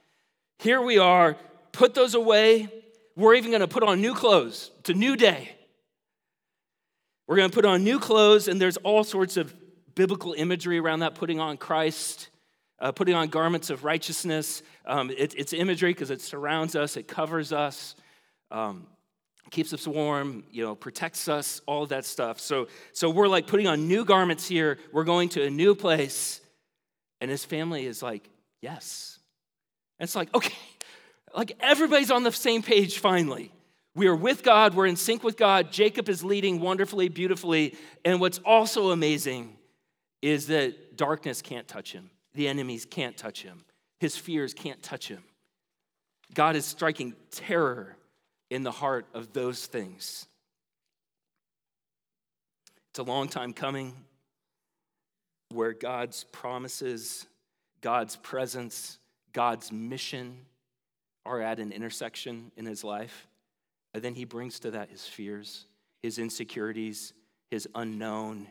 Here 0.59 0.81
we 0.81 0.97
are. 0.97 1.35
Put 1.73 1.93
those 1.93 2.15
away. 2.15 2.69
We're 3.17 3.35
even 3.35 3.51
going 3.51 3.59
to 3.59 3.67
put 3.67 3.83
on 3.83 3.99
new 3.99 4.15
clothes. 4.15 4.71
It's 4.79 4.91
a 4.91 4.93
new 4.93 5.17
day. 5.17 5.57
We're 7.29 7.35
going 7.35 7.51
to 7.51 7.53
put 7.53 7.65
on 7.65 7.83
new 7.83 7.99
clothes, 7.99 8.47
and 8.47 8.59
there's 8.59 8.77
all 8.77 9.03
sorts 9.03 9.37
of 9.37 9.53
biblical 9.93 10.33
imagery 10.33 10.79
around 10.79 11.01
that 11.01 11.13
putting 11.13 11.39
on 11.39 11.57
Christ, 11.57 12.29
uh, 12.79 12.91
putting 12.91 13.13
on 13.13 13.27
garments 13.27 13.69
of 13.69 13.83
righteousness. 13.83 14.63
Um, 14.83 15.11
it, 15.11 15.35
it's 15.37 15.53
imagery 15.53 15.93
because 15.93 16.09
it 16.09 16.21
surrounds 16.21 16.75
us, 16.75 16.97
it 16.97 17.07
covers 17.07 17.53
us, 17.53 17.93
um, 18.49 18.87
keeps 19.51 19.71
us 19.73 19.85
warm, 19.85 20.43
you 20.49 20.63
know, 20.63 20.73
protects 20.73 21.27
us, 21.27 21.61
all 21.67 21.85
that 21.85 22.03
stuff. 22.03 22.39
So, 22.39 22.67
so 22.93 23.11
we're 23.11 23.27
like 23.27 23.45
putting 23.45 23.67
on 23.67 23.87
new 23.87 24.05
garments 24.05 24.47
here. 24.47 24.79
We're 24.91 25.03
going 25.03 25.29
to 25.29 25.43
a 25.43 25.51
new 25.51 25.75
place. 25.75 26.41
And 27.21 27.29
his 27.29 27.45
family 27.45 27.85
is 27.85 28.01
like, 28.01 28.27
yes. 28.59 29.19
And 29.99 30.07
it's 30.07 30.15
like, 30.15 30.33
okay, 30.33 30.57
like 31.35 31.55
everybody's 31.59 32.09
on 32.09 32.23
the 32.23 32.31
same 32.31 32.63
page 32.63 32.97
finally. 32.97 33.51
We 33.99 34.07
are 34.07 34.15
with 34.15 34.43
God, 34.43 34.75
we're 34.75 34.85
in 34.85 34.95
sync 34.95 35.25
with 35.25 35.35
God. 35.35 35.73
Jacob 35.73 36.07
is 36.07 36.23
leading 36.23 36.61
wonderfully, 36.61 37.09
beautifully. 37.09 37.75
And 38.05 38.21
what's 38.21 38.37
also 38.45 38.91
amazing 38.91 39.57
is 40.21 40.47
that 40.47 40.95
darkness 40.95 41.41
can't 41.41 41.67
touch 41.67 41.91
him, 41.91 42.09
the 42.33 42.47
enemies 42.47 42.87
can't 42.89 43.17
touch 43.17 43.43
him, 43.43 43.65
his 43.99 44.15
fears 44.15 44.53
can't 44.53 44.81
touch 44.81 45.09
him. 45.09 45.21
God 46.33 46.55
is 46.55 46.65
striking 46.65 47.13
terror 47.29 47.97
in 48.49 48.63
the 48.63 48.71
heart 48.71 49.05
of 49.13 49.33
those 49.33 49.65
things. 49.65 50.27
It's 52.91 52.99
a 52.99 53.03
long 53.03 53.27
time 53.27 53.51
coming 53.51 53.93
where 55.51 55.73
God's 55.73 56.23
promises, 56.31 57.27
God's 57.81 58.15
presence, 58.15 58.97
God's 59.33 59.73
mission 59.73 60.37
are 61.25 61.41
at 61.41 61.59
an 61.59 61.73
intersection 61.73 62.53
in 62.55 62.65
his 62.65 62.85
life. 62.85 63.27
And 63.93 64.03
then 64.03 64.15
he 64.15 64.25
brings 64.25 64.59
to 64.61 64.71
that 64.71 64.89
his 64.89 65.05
fears, 65.05 65.65
his 66.01 66.19
insecurities, 66.19 67.13
his 67.49 67.67
unknown, 67.75 68.47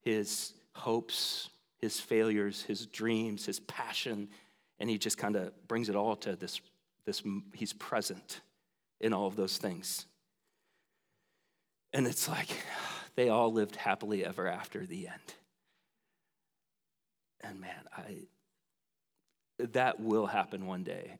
his 0.00 0.54
hopes, 0.74 1.50
his 1.78 2.00
failures, 2.00 2.62
his 2.62 2.86
dreams, 2.86 3.44
his 3.46 3.60
passion, 3.60 4.28
and 4.80 4.88
he 4.88 4.98
just 4.98 5.18
kind 5.18 5.36
of 5.36 5.52
brings 5.68 5.88
it 5.88 5.96
all 5.96 6.16
to 6.16 6.36
this, 6.36 6.60
this 7.04 7.22
he's 7.54 7.72
present 7.72 8.40
in 9.00 9.12
all 9.12 9.26
of 9.26 9.36
those 9.36 9.58
things. 9.58 10.06
And 11.92 12.06
it's 12.06 12.28
like 12.28 12.48
they 13.16 13.28
all 13.28 13.52
lived 13.52 13.76
happily 13.76 14.24
ever 14.24 14.46
after 14.46 14.86
the 14.86 15.08
end. 15.08 15.34
And 17.40 17.60
man, 17.60 17.84
I 17.96 18.26
that 19.58 20.00
will 20.00 20.26
happen 20.26 20.66
one 20.66 20.84
day. 20.84 21.18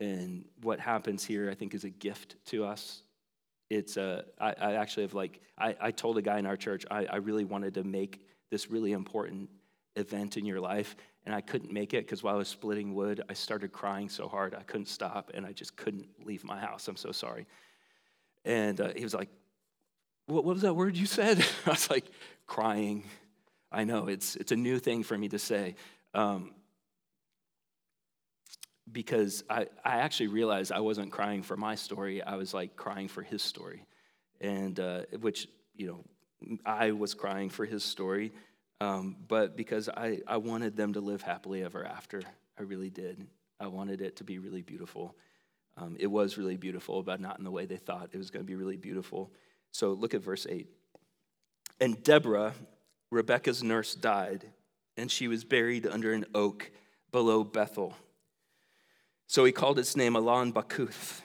And 0.00 0.44
what 0.62 0.80
happens 0.80 1.24
here, 1.24 1.50
I 1.50 1.54
think, 1.54 1.74
is 1.74 1.84
a 1.84 1.90
gift 1.90 2.36
to 2.46 2.64
us. 2.64 3.02
It's 3.70 3.96
a, 3.96 4.24
I, 4.38 4.52
I 4.52 4.72
actually 4.74 5.04
have 5.04 5.14
like, 5.14 5.40
I, 5.58 5.74
I 5.80 5.90
told 5.90 6.18
a 6.18 6.22
guy 6.22 6.38
in 6.38 6.46
our 6.46 6.56
church, 6.56 6.84
I, 6.90 7.06
I 7.06 7.16
really 7.16 7.44
wanted 7.44 7.74
to 7.74 7.84
make 7.84 8.20
this 8.50 8.70
really 8.70 8.92
important 8.92 9.48
event 9.96 10.36
in 10.36 10.44
your 10.44 10.60
life, 10.60 10.94
and 11.24 11.34
I 11.34 11.40
couldn't 11.40 11.72
make 11.72 11.94
it 11.94 12.04
because 12.04 12.22
while 12.22 12.34
I 12.34 12.38
was 12.38 12.48
splitting 12.48 12.94
wood, 12.94 13.22
I 13.28 13.32
started 13.32 13.72
crying 13.72 14.08
so 14.08 14.28
hard 14.28 14.54
I 14.54 14.62
couldn't 14.62 14.86
stop, 14.86 15.32
and 15.34 15.44
I 15.44 15.52
just 15.52 15.76
couldn't 15.76 16.06
leave 16.24 16.44
my 16.44 16.60
house. 16.60 16.86
I'm 16.86 16.96
so 16.96 17.10
sorry. 17.10 17.46
And 18.44 18.80
uh, 18.80 18.92
he 18.94 19.02
was 19.02 19.14
like, 19.14 19.30
what, 20.26 20.44
what 20.44 20.54
was 20.54 20.62
that 20.62 20.74
word 20.74 20.96
you 20.96 21.06
said? 21.06 21.44
I 21.66 21.70
was 21.70 21.90
like, 21.90 22.06
crying. 22.46 23.04
I 23.72 23.84
know, 23.84 24.06
it's, 24.06 24.36
it's 24.36 24.52
a 24.52 24.56
new 24.56 24.78
thing 24.78 25.02
for 25.02 25.18
me 25.18 25.28
to 25.28 25.38
say. 25.38 25.74
Um, 26.14 26.52
because 28.96 29.44
I, 29.50 29.66
I 29.84 29.98
actually 29.98 30.28
realized 30.28 30.72
I 30.72 30.80
wasn't 30.80 31.12
crying 31.12 31.42
for 31.42 31.54
my 31.54 31.74
story. 31.74 32.22
I 32.22 32.36
was 32.36 32.54
like 32.54 32.76
crying 32.76 33.08
for 33.08 33.20
his 33.20 33.42
story. 33.42 33.84
And 34.40 34.80
uh, 34.80 35.02
which, 35.20 35.48
you 35.74 35.86
know, 35.86 36.58
I 36.64 36.92
was 36.92 37.12
crying 37.12 37.50
for 37.50 37.66
his 37.66 37.84
story, 37.84 38.32
um, 38.80 39.16
but 39.28 39.54
because 39.54 39.90
I, 39.90 40.20
I 40.26 40.38
wanted 40.38 40.78
them 40.78 40.94
to 40.94 41.00
live 41.00 41.20
happily 41.20 41.62
ever 41.62 41.84
after. 41.84 42.22
I 42.58 42.62
really 42.62 42.88
did. 42.88 43.26
I 43.60 43.66
wanted 43.66 44.00
it 44.00 44.16
to 44.16 44.24
be 44.24 44.38
really 44.38 44.62
beautiful. 44.62 45.14
Um, 45.76 45.98
it 46.00 46.06
was 46.06 46.38
really 46.38 46.56
beautiful, 46.56 47.02
but 47.02 47.20
not 47.20 47.36
in 47.36 47.44
the 47.44 47.50
way 47.50 47.66
they 47.66 47.76
thought 47.76 48.08
it 48.12 48.16
was 48.16 48.30
going 48.30 48.46
to 48.46 48.48
be 48.48 48.56
really 48.56 48.78
beautiful. 48.78 49.30
So 49.72 49.92
look 49.92 50.14
at 50.14 50.22
verse 50.22 50.46
8. 50.48 50.70
And 51.82 52.02
Deborah, 52.02 52.54
Rebekah's 53.10 53.62
nurse, 53.62 53.94
died, 53.94 54.46
and 54.96 55.10
she 55.10 55.28
was 55.28 55.44
buried 55.44 55.86
under 55.86 56.14
an 56.14 56.24
oak 56.34 56.70
below 57.12 57.44
Bethel. 57.44 57.94
So 59.26 59.44
he 59.44 59.52
called 59.52 59.78
its 59.78 59.96
name 59.96 60.14
Alon 60.14 60.52
Bakuth, 60.52 61.20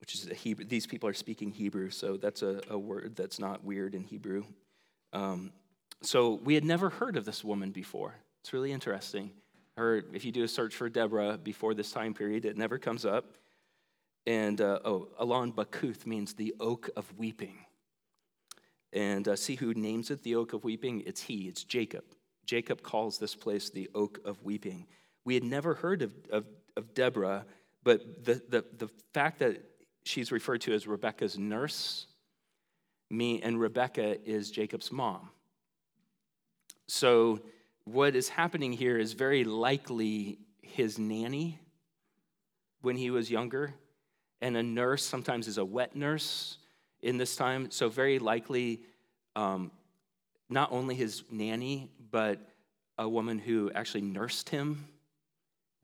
which 0.00 0.14
is 0.14 0.28
a 0.30 0.34
Hebrew. 0.34 0.64
These 0.64 0.86
people 0.86 1.08
are 1.08 1.14
speaking 1.14 1.50
Hebrew, 1.50 1.90
so 1.90 2.16
that's 2.16 2.42
a, 2.42 2.60
a 2.70 2.78
word 2.78 3.16
that's 3.16 3.38
not 3.38 3.64
weird 3.64 3.94
in 3.94 4.04
Hebrew. 4.04 4.44
Um, 5.12 5.52
so 6.00 6.34
we 6.34 6.54
had 6.54 6.64
never 6.64 6.90
heard 6.90 7.16
of 7.16 7.24
this 7.24 7.42
woman 7.42 7.70
before. 7.70 8.14
It's 8.40 8.52
really 8.52 8.72
interesting. 8.72 9.30
Her, 9.76 10.04
if 10.12 10.24
you 10.24 10.30
do 10.30 10.44
a 10.44 10.48
search 10.48 10.76
for 10.76 10.88
Deborah 10.88 11.38
before 11.38 11.74
this 11.74 11.90
time 11.90 12.14
period, 12.14 12.44
it 12.44 12.56
never 12.56 12.78
comes 12.78 13.04
up. 13.04 13.34
And 14.26 14.60
uh, 14.60 14.78
oh, 14.84 15.08
Allon 15.18 15.52
Bachuth 15.52 16.06
means 16.06 16.34
the 16.34 16.54
oak 16.60 16.90
of 16.96 17.12
weeping. 17.18 17.58
And 18.92 19.26
uh, 19.26 19.34
see 19.34 19.56
who 19.56 19.74
names 19.74 20.10
it 20.10 20.22
the 20.22 20.36
oak 20.36 20.52
of 20.52 20.62
weeping? 20.62 21.02
It's 21.04 21.22
he, 21.22 21.48
it's 21.48 21.64
Jacob. 21.64 22.04
Jacob 22.46 22.82
calls 22.82 23.18
this 23.18 23.34
place 23.34 23.70
the 23.70 23.90
oak 23.94 24.20
of 24.24 24.42
weeping. 24.44 24.86
We 25.24 25.34
had 25.34 25.42
never 25.42 25.74
heard 25.74 26.02
of, 26.02 26.12
of, 26.30 26.44
of 26.76 26.94
Deborah, 26.94 27.44
but 27.82 28.24
the, 28.24 28.42
the, 28.48 28.64
the 28.78 28.88
fact 29.12 29.38
that 29.40 29.62
she's 30.04 30.32
referred 30.32 30.60
to 30.62 30.74
as 30.74 30.86
Rebekah's 30.86 31.38
nurse, 31.38 32.06
me, 33.10 33.40
and 33.42 33.60
Rebecca 33.60 34.16
is 34.28 34.50
Jacob's 34.50 34.90
mom. 34.90 35.30
So, 36.86 37.40
what 37.84 38.16
is 38.16 38.28
happening 38.28 38.72
here 38.72 38.98
is 38.98 39.12
very 39.12 39.44
likely 39.44 40.38
his 40.62 40.98
nanny 40.98 41.60
when 42.80 42.96
he 42.96 43.10
was 43.10 43.30
younger, 43.30 43.74
and 44.40 44.56
a 44.56 44.62
nurse 44.62 45.04
sometimes 45.04 45.48
is 45.48 45.58
a 45.58 45.64
wet 45.64 45.94
nurse 45.94 46.58
in 47.02 47.18
this 47.18 47.36
time. 47.36 47.70
So, 47.70 47.88
very 47.88 48.18
likely, 48.18 48.82
um, 49.36 49.70
not 50.48 50.72
only 50.72 50.94
his 50.94 51.24
nanny, 51.30 51.90
but 52.10 52.38
a 52.98 53.08
woman 53.08 53.38
who 53.38 53.70
actually 53.74 54.02
nursed 54.02 54.48
him 54.48 54.86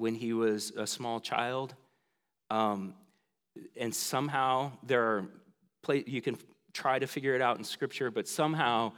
when 0.00 0.14
he 0.14 0.32
was 0.32 0.72
a 0.78 0.86
small 0.86 1.20
child. 1.20 1.74
Um, 2.48 2.94
and 3.76 3.94
somehow 3.94 4.72
there 4.82 5.02
are, 5.02 5.28
you 6.06 6.22
can 6.22 6.38
try 6.72 6.98
to 6.98 7.06
figure 7.06 7.34
it 7.34 7.42
out 7.42 7.58
in 7.58 7.64
scripture, 7.64 8.10
but 8.10 8.26
somehow 8.26 8.92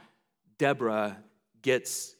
Deborah 0.57 1.17
gets 1.61 2.15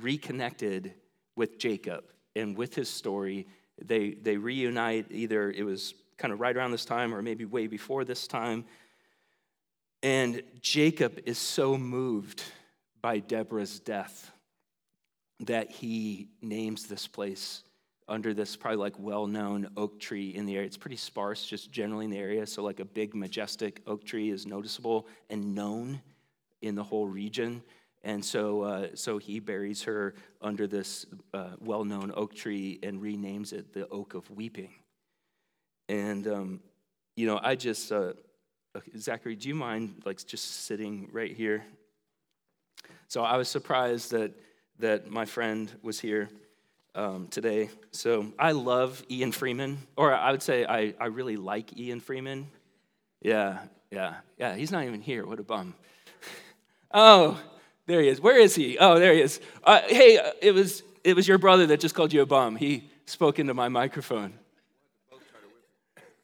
reconnected 0.00 0.94
with 1.34 1.58
Jacob 1.58 2.04
and 2.36 2.56
with 2.56 2.76
his 2.76 2.88
story. 2.88 3.48
They, 3.84 4.12
they 4.12 4.36
reunite, 4.36 5.06
either 5.10 5.50
it 5.50 5.64
was 5.64 5.94
kind 6.16 6.32
of 6.32 6.38
right 6.38 6.56
around 6.56 6.70
this 6.70 6.84
time 6.84 7.12
or 7.12 7.22
maybe 7.22 7.44
way 7.44 7.66
before 7.66 8.04
this 8.04 8.28
time. 8.28 8.66
And 10.00 10.42
Jacob 10.60 11.18
is 11.26 11.38
so 11.38 11.76
moved 11.76 12.44
by 13.02 13.18
Deborah's 13.18 13.80
death 13.80 14.30
that 15.40 15.72
he 15.72 16.28
names 16.40 16.86
this 16.86 17.08
place 17.08 17.64
under 18.08 18.32
this 18.32 18.56
probably 18.56 18.78
like 18.78 18.94
well-known 18.98 19.68
oak 19.76 20.00
tree 20.00 20.30
in 20.30 20.46
the 20.46 20.54
area. 20.56 20.66
It's 20.66 20.76
pretty 20.76 20.96
sparse 20.96 21.44
just 21.46 21.70
generally 21.70 22.06
in 22.06 22.10
the 22.10 22.18
area, 22.18 22.46
so 22.46 22.62
like 22.62 22.80
a 22.80 22.84
big 22.84 23.14
majestic 23.14 23.80
oak 23.86 24.04
tree 24.04 24.30
is 24.30 24.46
noticeable 24.46 25.06
and 25.30 25.54
known 25.54 26.00
in 26.62 26.74
the 26.74 26.82
whole 26.82 27.06
region. 27.06 27.62
And 28.02 28.24
so, 28.24 28.62
uh, 28.62 28.88
so 28.94 29.18
he 29.18 29.40
buries 29.40 29.82
her 29.82 30.14
under 30.40 30.66
this 30.66 31.04
uh, 31.34 31.50
well 31.60 31.84
known 31.84 32.12
oak 32.14 32.34
tree 32.34 32.78
and 32.82 33.02
renames 33.02 33.52
it 33.52 33.72
the 33.72 33.88
Oak 33.88 34.14
of 34.14 34.30
Weeping. 34.30 34.70
And, 35.88 36.26
um, 36.26 36.60
you 37.16 37.26
know, 37.26 37.40
I 37.42 37.56
just, 37.56 37.90
uh, 37.90 38.12
Zachary, 38.96 39.34
do 39.34 39.48
you 39.48 39.54
mind 39.54 40.02
like 40.04 40.24
just 40.24 40.66
sitting 40.66 41.08
right 41.12 41.34
here? 41.34 41.64
So 43.08 43.22
I 43.22 43.36
was 43.36 43.48
surprised 43.48 44.12
that, 44.12 44.32
that 44.78 45.10
my 45.10 45.24
friend 45.24 45.70
was 45.82 45.98
here 45.98 46.28
um, 46.98 47.28
today. 47.28 47.70
So 47.92 48.32
I 48.38 48.52
love 48.52 49.02
Ian 49.08 49.30
Freeman, 49.30 49.78
or 49.96 50.12
I 50.12 50.32
would 50.32 50.42
say 50.42 50.64
I, 50.66 50.94
I 51.00 51.06
really 51.06 51.36
like 51.36 51.78
Ian 51.78 52.00
Freeman. 52.00 52.48
Yeah, 53.22 53.60
yeah, 53.90 54.16
yeah, 54.36 54.56
he's 54.56 54.72
not 54.72 54.84
even 54.84 55.00
here. 55.00 55.24
What 55.24 55.38
a 55.38 55.44
bum. 55.44 55.74
oh, 56.92 57.40
there 57.86 58.00
he 58.02 58.08
is. 58.08 58.20
Where 58.20 58.38
is 58.38 58.54
he? 58.54 58.76
Oh, 58.78 58.98
there 58.98 59.14
he 59.14 59.20
is. 59.20 59.40
Uh, 59.62 59.80
hey, 59.86 60.18
uh, 60.18 60.32
it 60.42 60.52
was 60.52 60.82
it 61.04 61.14
was 61.14 61.28
your 61.28 61.38
brother 61.38 61.66
that 61.68 61.78
just 61.78 61.94
called 61.94 62.12
you 62.12 62.20
a 62.20 62.26
bum. 62.26 62.56
He 62.56 62.90
spoke 63.06 63.38
into 63.38 63.54
my 63.54 63.68
microphone. 63.68 64.34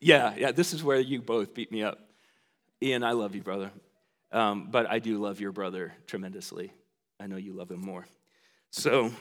Yeah, 0.01 0.35
yeah. 0.37 0.53
This 0.53 0.75
is 0.75 0.83
where 0.83 0.99
you 0.99 1.23
both 1.23 1.55
beat 1.55 1.71
me 1.71 1.85
up. 1.85 2.01
Ian, 2.83 3.05
I 3.05 3.13
love 3.13 3.35
you, 3.35 3.43
brother, 3.43 3.71
um, 4.33 4.69
but 4.71 4.91
I 4.91 4.99
do 4.99 5.19
love 5.19 5.41
your 5.41 5.53
brother 5.53 5.95
tremendously. 6.07 6.73
I 7.21 7.29
know 7.29 7.37
you 7.37 7.55
love 7.55 7.71
him 7.71 7.81
more. 7.81 8.07
So, 8.71 9.13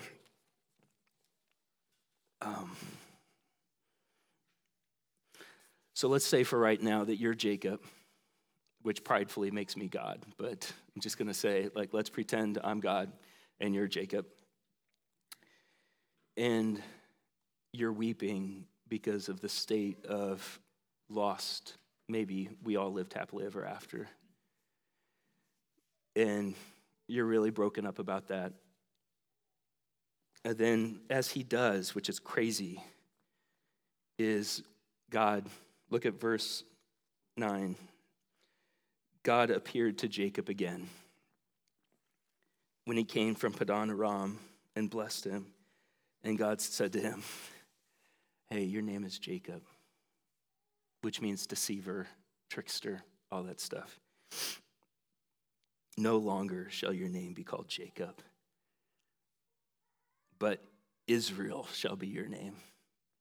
um, 2.44 2.72
so 5.94 6.08
let's 6.08 6.26
say 6.26 6.44
for 6.44 6.60
right 6.60 6.82
now 6.82 7.04
that 7.04 7.18
you're 7.18 7.34
Jacob 7.34 7.80
which 8.84 9.04
pridefully 9.04 9.50
makes 9.50 9.76
me 9.76 9.88
God. 9.88 10.24
But 10.38 10.72
I'm 10.94 11.02
just 11.02 11.18
going 11.18 11.30
to 11.30 11.34
say, 11.34 11.70
like, 11.74 11.94
let's 11.94 12.10
pretend 12.10 12.60
I'm 12.64 12.80
God 12.80 13.12
and 13.60 13.74
you're 13.74 13.88
Jacob. 13.88 14.26
And 16.38 16.82
you're 17.72 17.94
weeping 17.94 18.66
because 18.88 19.30
of 19.30 19.40
the 19.40 19.50
state 19.50 20.06
of 20.06 20.60
lost. 21.10 21.78
Maybe 22.10 22.50
we 22.64 22.76
all 22.76 22.92
lived 22.92 23.14
happily 23.14 23.46
ever 23.46 23.66
after. 23.66 24.08
And 26.16 26.54
you're 27.08 27.26
really 27.26 27.50
broken 27.50 27.86
up 27.86 28.00
about 28.00 28.28
that. 28.28 28.54
And 30.46 30.58
then, 30.58 31.00
as 31.10 31.32
he 31.32 31.44
does, 31.44 31.96
which 31.96 32.10
is 32.10 32.20
crazy, 32.20 32.82
is 34.18 34.64
God. 35.10 35.46
Look 35.90 36.06
at 36.06 36.20
verse 36.20 36.64
9. 37.38 37.76
God 39.24 39.50
appeared 39.50 40.00
to 40.00 40.08
Jacob 40.08 40.50
again 40.50 40.90
when 42.86 42.98
he 42.98 43.06
came 43.06 43.36
from 43.36 43.54
Padan 43.54 43.90
Aram 43.90 44.40
and 44.76 44.90
blessed 44.90 45.26
him. 45.26 45.48
And 46.24 46.38
God 46.38 46.62
said 46.62 46.94
to 46.94 47.00
him, 47.00 47.24
Hey, 48.50 48.64
your 48.64 48.82
name 48.82 49.04
is 49.04 49.18
Jacob, 49.18 49.62
which 51.02 51.22
means 51.22 51.48
deceiver, 51.48 52.08
trickster, 52.50 53.04
all 53.32 53.44
that 53.44 53.60
stuff. 53.60 54.00
No 55.98 56.18
longer 56.18 56.68
shall 56.70 56.94
your 56.94 57.10
name 57.10 57.34
be 57.34 57.44
called 57.44 57.68
Jacob, 57.68 58.16
but 60.40 60.64
Israel 61.08 61.68
shall 61.74 61.96
be 61.96 62.08
your 62.08 62.28
name, 62.28 62.56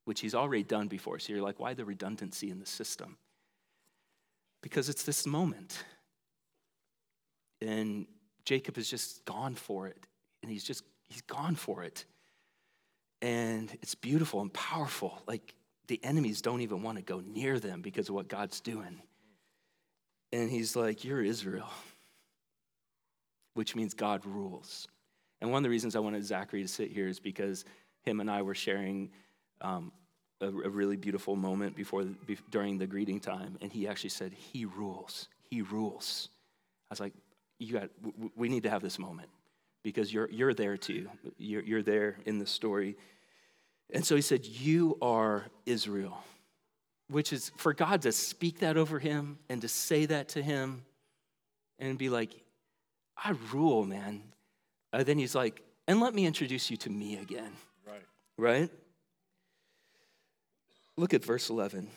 which 0.05 0.21
he's 0.21 0.35
already 0.35 0.63
done 0.63 0.89
before. 0.89 1.19
So 1.19 1.33
you're 1.33 1.43
like, 1.43 1.59
why 1.59 1.75
the 1.75 1.85
redundancy 1.85 2.51
in 2.51 2.61
the 2.61 2.67
system? 2.67 3.17
Because 4.63 4.89
it's 4.89 5.03
this 5.03 5.27
moment. 5.27 5.85
And 7.61 8.07
Jacob 8.45 8.77
has 8.77 8.89
just 8.89 9.25
gone 9.25 9.55
for 9.55 9.87
it. 9.89 10.07
And 10.43 10.51
he's 10.51 10.65
just, 10.65 10.85
he's 11.09 11.23
gone 11.23 11.55
for 11.55 11.83
it. 11.83 12.05
And 13.21 13.71
it's 13.83 13.95
beautiful 13.95 14.41
and 14.41 14.53
powerful. 14.53 15.23
Like 15.27 15.55
the 15.87 16.01
enemies 16.03 16.43
don't 16.43 16.61
even 16.61 16.83
want 16.83 16.99
to 16.99 17.03
go 17.03 17.21
near 17.21 17.59
them 17.59 17.83
because 17.83 18.09
of 18.09 18.15
what 18.15 18.29
God's 18.29 18.61
doing. 18.61 19.01
And 20.33 20.51
he's 20.51 20.75
like, 20.75 21.05
You're 21.05 21.23
Israel, 21.23 21.69
which 23.55 23.77
means 23.77 23.95
God 23.95 24.25
rules. 24.25 24.89
And 25.43 25.51
one 25.51 25.59
of 25.59 25.65
the 25.65 25.71
reasons 25.71 25.97
I 25.97 25.99
wanted 25.99 26.25
Zachary 26.25 26.63
to 26.63 26.69
sit 26.69 26.93
here 26.93 27.09
is 27.09 27.19
because 27.19 27.65
him 28.03 28.21
and 28.21 28.31
I 28.31 28.43
were 28.43 28.55
sharing 28.55 29.11
um, 29.61 29.91
a, 30.41 30.47
a, 30.47 30.71
really 30.71 30.97
beautiful 30.97 31.35
moment 31.35 31.75
before 31.75 32.05
be, 32.05 32.39
during 32.49 32.79
the 32.79 32.87
greeting 32.87 33.19
time, 33.19 33.59
and 33.61 33.73
he 33.73 33.89
actually 33.89 34.11
said, 34.11 34.33
"He 34.33 34.65
rules. 34.65 35.29
He 35.51 35.61
rules." 35.63 36.29
I 36.89 36.93
was 36.93 37.01
like, 37.01 37.13
"You 37.59 37.73
got. 37.73 37.91
We 38.37 38.49
need 38.49 38.63
to 38.63 38.71
have 38.71 38.83
this 38.83 39.01
moment 39.01 39.31
because 39.83 40.13
you're 40.13 40.31
you're 40.31 40.55
there 40.55 40.77
too. 40.77 41.09
You're, 41.39 41.63
you're 41.63 41.83
there 41.83 42.19
in 42.25 42.39
the 42.39 42.47
story." 42.47 42.97
And 43.91 44.07
so 44.07 44.15
he 44.15 44.23
said, 44.23 44.47
"You 44.47 44.97
are 45.03 45.47
Israel," 45.67 46.23
which 47.09 47.33
is 47.33 47.51
for 47.57 47.75
God 47.75 48.03
to 48.03 48.13
speak 48.13 48.61
that 48.61 48.77
over 48.77 49.01
him 49.01 49.41
and 49.49 49.61
to 49.63 49.69
say 49.69 50.07
that 50.07 50.29
to 50.31 50.43
him, 50.43 50.85
and 51.81 51.99
be 51.99 52.11
like, 52.11 52.31
"I 53.17 53.35
rule, 53.53 53.85
man." 53.85 54.23
Uh, 54.93 55.03
then 55.03 55.19
he's 55.19 55.35
like, 55.35 55.63
"And 55.89 56.01
let 56.01 56.15
me 56.15 56.27
introduce 56.27 56.71
you 56.71 56.77
to 56.79 56.91
me 56.91 57.17
again." 57.17 57.53
Right. 57.87 58.07
Right 58.37 58.71
Look 60.97 61.15
at 61.15 61.25
verse 61.25 61.49
11. 61.51 61.89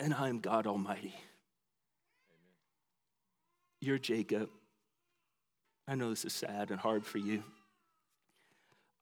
And 0.00 0.14
I 0.14 0.28
am 0.28 0.40
God 0.40 0.66
Almighty. 0.66 1.14
You're 3.80 3.98
Jacob. 3.98 4.48
I 5.86 5.94
know 5.94 6.10
this 6.10 6.24
is 6.24 6.32
sad 6.32 6.70
and 6.70 6.80
hard 6.80 7.04
for 7.04 7.18
you. 7.18 7.42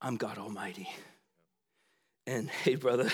I'm 0.01 0.17
God 0.17 0.39
Almighty. 0.39 0.89
And 2.27 2.49
hey, 2.49 2.75
brother, 2.77 3.11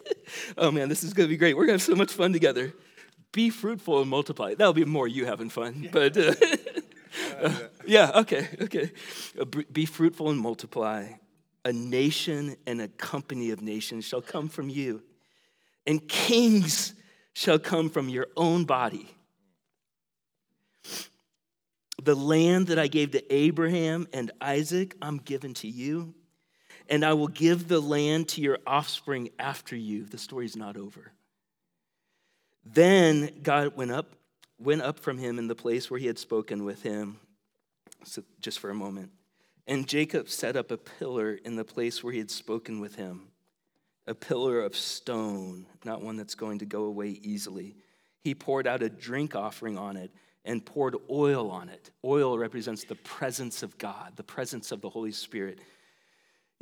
oh 0.56 0.70
man, 0.70 0.88
this 0.88 1.02
is 1.02 1.12
gonna 1.12 1.28
be 1.28 1.36
great. 1.36 1.56
We're 1.56 1.66
gonna 1.66 1.74
have 1.74 1.82
so 1.82 1.94
much 1.94 2.12
fun 2.12 2.32
together. 2.32 2.72
Be 3.32 3.50
fruitful 3.50 4.00
and 4.00 4.10
multiply. 4.10 4.54
That'll 4.54 4.72
be 4.72 4.84
more 4.84 5.08
you 5.08 5.24
having 5.26 5.48
fun, 5.48 5.88
but 5.90 6.16
uh, 6.16 6.34
uh, 7.42 7.54
yeah, 7.86 8.10
okay, 8.16 8.48
okay. 8.62 8.92
Uh, 9.38 9.44
be 9.44 9.86
fruitful 9.86 10.30
and 10.30 10.38
multiply. 10.38 11.08
A 11.64 11.72
nation 11.72 12.56
and 12.66 12.80
a 12.80 12.88
company 12.88 13.50
of 13.50 13.62
nations 13.62 14.04
shall 14.04 14.20
come 14.20 14.48
from 14.48 14.68
you, 14.68 15.02
and 15.86 16.06
kings 16.08 16.94
shall 17.32 17.58
come 17.58 17.88
from 17.88 18.08
your 18.08 18.26
own 18.36 18.64
body. 18.64 19.08
The 22.02 22.16
land 22.16 22.66
that 22.66 22.78
I 22.78 22.88
gave 22.88 23.12
to 23.12 23.32
Abraham 23.32 24.08
and 24.12 24.32
Isaac, 24.40 24.96
I'm 25.00 25.18
giving 25.18 25.54
to 25.54 25.68
you 25.68 26.14
and 26.88 27.04
I 27.04 27.14
will 27.14 27.28
give 27.28 27.68
the 27.68 27.80
land 27.80 28.28
to 28.30 28.40
your 28.40 28.58
offspring 28.66 29.30
after 29.38 29.76
you. 29.76 30.04
The 30.04 30.18
story's 30.18 30.56
not 30.56 30.76
over. 30.76 31.12
Then 32.64 33.30
God 33.42 33.76
went 33.76 33.90
up, 33.90 34.14
went 34.58 34.82
up 34.82 34.98
from 34.98 35.18
him 35.18 35.38
in 35.38 35.48
the 35.48 35.54
place 35.54 35.90
where 35.90 36.00
he 36.00 36.06
had 36.06 36.18
spoken 36.18 36.64
with 36.64 36.82
him. 36.82 37.18
So 38.04 38.22
just 38.40 38.58
for 38.58 38.70
a 38.70 38.74
moment. 38.74 39.10
And 39.66 39.86
Jacob 39.86 40.28
set 40.28 40.56
up 40.56 40.70
a 40.70 40.76
pillar 40.76 41.34
in 41.44 41.56
the 41.56 41.64
place 41.64 42.02
where 42.02 42.12
he 42.12 42.18
had 42.18 42.30
spoken 42.30 42.80
with 42.80 42.96
him, 42.96 43.28
a 44.06 44.14
pillar 44.14 44.60
of 44.60 44.76
stone, 44.76 45.66
not 45.84 46.02
one 46.02 46.16
that's 46.16 46.34
going 46.34 46.58
to 46.58 46.66
go 46.66 46.84
away 46.84 47.20
easily. 47.22 47.76
He 48.20 48.34
poured 48.34 48.66
out 48.66 48.82
a 48.82 48.88
drink 48.88 49.36
offering 49.36 49.78
on 49.78 49.96
it 49.96 50.10
and 50.44 50.64
poured 50.64 50.96
oil 51.08 51.50
on 51.50 51.68
it. 51.68 51.90
Oil 52.04 52.36
represents 52.36 52.84
the 52.84 52.96
presence 52.96 53.62
of 53.62 53.78
God, 53.78 54.14
the 54.16 54.24
presence 54.24 54.72
of 54.72 54.80
the 54.80 54.90
Holy 54.90 55.12
Spirit 55.12 55.60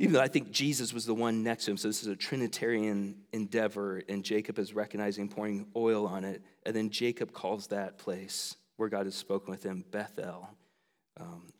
even 0.01 0.13
though 0.13 0.21
I 0.21 0.29
think 0.29 0.49
Jesus 0.49 0.93
was 0.93 1.05
the 1.05 1.13
one 1.13 1.43
next 1.43 1.65
to 1.65 1.71
him, 1.71 1.77
so 1.77 1.87
this 1.87 2.01
is 2.01 2.07
a 2.07 2.15
Trinitarian 2.15 3.17
endeavor, 3.31 4.01
and 4.09 4.23
Jacob 4.23 4.57
is 4.57 4.73
recognizing 4.73 5.29
pouring 5.29 5.67
oil 5.75 6.07
on 6.07 6.23
it. 6.23 6.41
And 6.65 6.75
then 6.75 6.89
Jacob 6.89 7.33
calls 7.33 7.67
that 7.67 7.99
place 7.99 8.55
where 8.77 8.89
God 8.89 9.05
has 9.05 9.13
spoken 9.13 9.51
with 9.51 9.61
him 9.61 9.85
Bethel, 9.91 10.49
um, 11.19 11.53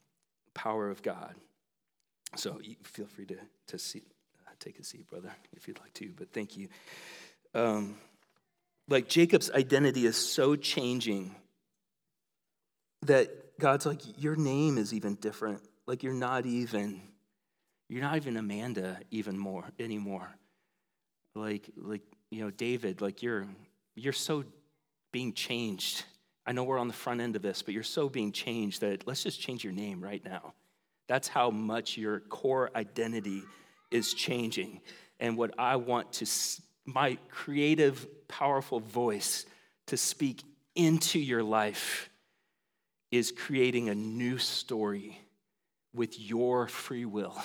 power 0.56 0.90
of 0.90 1.04
God. 1.04 1.36
So 2.36 2.60
feel 2.82 3.06
free 3.06 3.28
to, 3.28 3.38
to 3.68 3.78
see, 3.78 4.02
uh, 4.48 4.52
take 4.60 4.80
a 4.80 4.84
seat, 4.84 5.08
brother, 5.08 5.32
if 5.56 5.68
you'd 5.68 5.80
like 5.80 5.94
to, 5.94 6.12
but 6.18 6.34
thank 6.34 6.58
you. 6.58 6.70
Um, 7.54 7.96
like 8.90 9.08
Jacob's 9.08 9.52
identity 9.52 10.08
is 10.08 10.18
so 10.18 10.56
changing 10.56 11.36
that 13.04 13.60
God's 13.60 13.86
like, 13.86 14.02
your 14.20 14.36
name 14.36 14.80
is 14.80 14.96
even 14.96 15.14
different. 15.14 15.62
Like 15.86 16.02
you're 16.02 16.14
not 16.14 16.48
even 16.48 17.02
you're 17.92 18.02
not 18.02 18.16
even 18.16 18.38
Amanda 18.38 18.98
even 19.12 19.38
more 19.38 19.66
anymore. 19.78 20.30
Like, 21.36 21.70
like, 21.76 22.02
you 22.30 22.42
know, 22.42 22.50
David, 22.50 23.02
like 23.02 23.22
you're 23.22 23.46
you're 23.96 24.14
so 24.14 24.46
being 25.12 25.34
changed. 25.34 26.06
I 26.46 26.54
know 26.54 26.64
we're 26.64 26.80
on 26.80 26.88
the 26.88 26.94
front 26.94 27.20
end 27.20 27.36
of 27.36 27.42
this, 27.42 27.62
but 27.62 27.74
you're 27.74 27.84
so 27.84 28.08
being 28.08 28.32
changed 28.32 28.80
that 28.80 29.06
let's 29.06 29.24
just 29.24 29.42
change 29.42 29.66
your 29.66 29.74
name 29.74 30.02
right 30.02 30.24
now. 30.24 30.54
That's 31.10 31.28
how 31.28 31.50
much 31.50 31.98
your 31.98 32.22
core 32.22 32.72
identity 32.76 33.44
is 33.92 34.14
changing. 34.14 34.80
And 35.20 35.36
what 35.36 35.54
I 35.60 35.76
want 35.76 36.14
to, 36.14 36.26
my 36.86 37.18
creative, 37.30 38.08
powerful 38.30 38.80
voice 38.80 39.46
to 39.88 39.98
speak 39.98 40.44
into 40.76 41.20
your 41.20 41.44
life 41.44 42.10
is 43.12 43.34
creating 43.34 43.90
a 43.90 43.96
new 43.96 44.38
story 44.38 45.20
with 45.94 46.18
your 46.18 46.70
free 46.70 47.04
will 47.04 47.38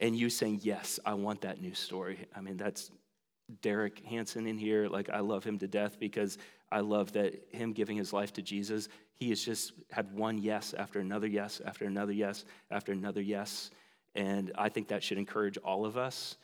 and 0.00 0.16
you 0.16 0.30
saying, 0.30 0.60
Yes, 0.62 0.98
I 1.04 1.14
want 1.14 1.42
that 1.42 1.60
new 1.60 1.74
story. 1.74 2.26
I 2.34 2.40
mean, 2.40 2.56
that's 2.56 2.90
Derek 3.62 4.04
Hanson 4.04 4.46
in 4.46 4.58
here. 4.58 4.88
Like, 4.88 5.10
I 5.10 5.20
love 5.20 5.44
him 5.44 5.58
to 5.58 5.68
death 5.68 5.98
because 5.98 6.38
I 6.72 6.80
love 6.80 7.12
that 7.12 7.34
him 7.50 7.72
giving 7.72 7.96
his 7.96 8.12
life 8.12 8.32
to 8.34 8.42
Jesus, 8.42 8.88
he 9.16 9.28
has 9.30 9.44
just 9.44 9.72
had 9.90 10.14
one 10.14 10.38
yes 10.38 10.72
after 10.72 11.00
another 11.00 11.26
yes 11.26 11.60
after 11.64 11.84
another 11.84 12.12
yes 12.12 12.44
after 12.70 12.92
another 12.92 13.20
yes. 13.20 13.70
And 14.14 14.52
I 14.56 14.68
think 14.68 14.88
that 14.88 15.02
should 15.02 15.18
encourage 15.18 15.58
all 15.58 15.84
of 15.84 15.96
us 15.96 16.36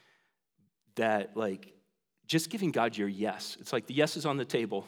that, 0.96 1.36
like, 1.36 1.72
just 2.26 2.50
giving 2.50 2.70
God 2.70 2.96
your 2.96 3.08
yes. 3.08 3.56
It's 3.60 3.72
like 3.72 3.86
the 3.86 3.94
yes 3.94 4.16
is 4.16 4.26
on 4.26 4.36
the 4.36 4.44
table. 4.44 4.86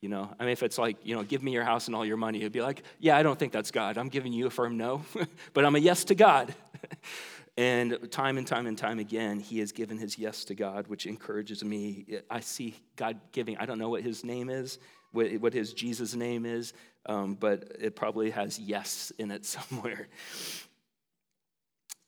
You 0.00 0.08
know, 0.08 0.30
I 0.38 0.44
mean, 0.44 0.52
if 0.52 0.62
it's 0.62 0.78
like, 0.78 0.96
you 1.02 1.14
know, 1.14 1.22
give 1.22 1.42
me 1.42 1.52
your 1.52 1.64
house 1.64 1.86
and 1.86 1.94
all 1.94 2.06
your 2.06 2.16
money, 2.16 2.38
it'd 2.38 2.52
be 2.52 2.62
like, 2.62 2.82
yeah, 3.00 3.18
I 3.18 3.22
don't 3.22 3.38
think 3.38 3.52
that's 3.52 3.70
God. 3.70 3.98
I'm 3.98 4.08
giving 4.08 4.32
you 4.32 4.46
a 4.46 4.50
firm 4.50 4.78
no, 4.78 5.02
but 5.52 5.64
I'm 5.66 5.76
a 5.76 5.78
yes 5.78 6.04
to 6.04 6.14
God. 6.14 6.54
And 7.56 8.10
time 8.10 8.38
and 8.38 8.46
time 8.46 8.66
and 8.66 8.78
time 8.78 8.98
again, 8.98 9.40
he 9.40 9.58
has 9.58 9.72
given 9.72 9.98
his 9.98 10.18
yes 10.18 10.44
to 10.44 10.54
God, 10.54 10.86
which 10.88 11.06
encourages 11.06 11.62
me. 11.64 12.06
I 12.30 12.40
see 12.40 12.74
God 12.96 13.20
giving, 13.32 13.56
I 13.58 13.66
don't 13.66 13.78
know 13.78 13.90
what 13.90 14.02
his 14.02 14.24
name 14.24 14.48
is, 14.48 14.78
what 15.12 15.52
his 15.52 15.74
Jesus 15.74 16.14
name 16.14 16.46
is, 16.46 16.72
um, 17.06 17.34
but 17.34 17.72
it 17.80 17.96
probably 17.96 18.30
has 18.30 18.58
yes 18.58 19.12
in 19.18 19.30
it 19.30 19.44
somewhere. 19.46 20.08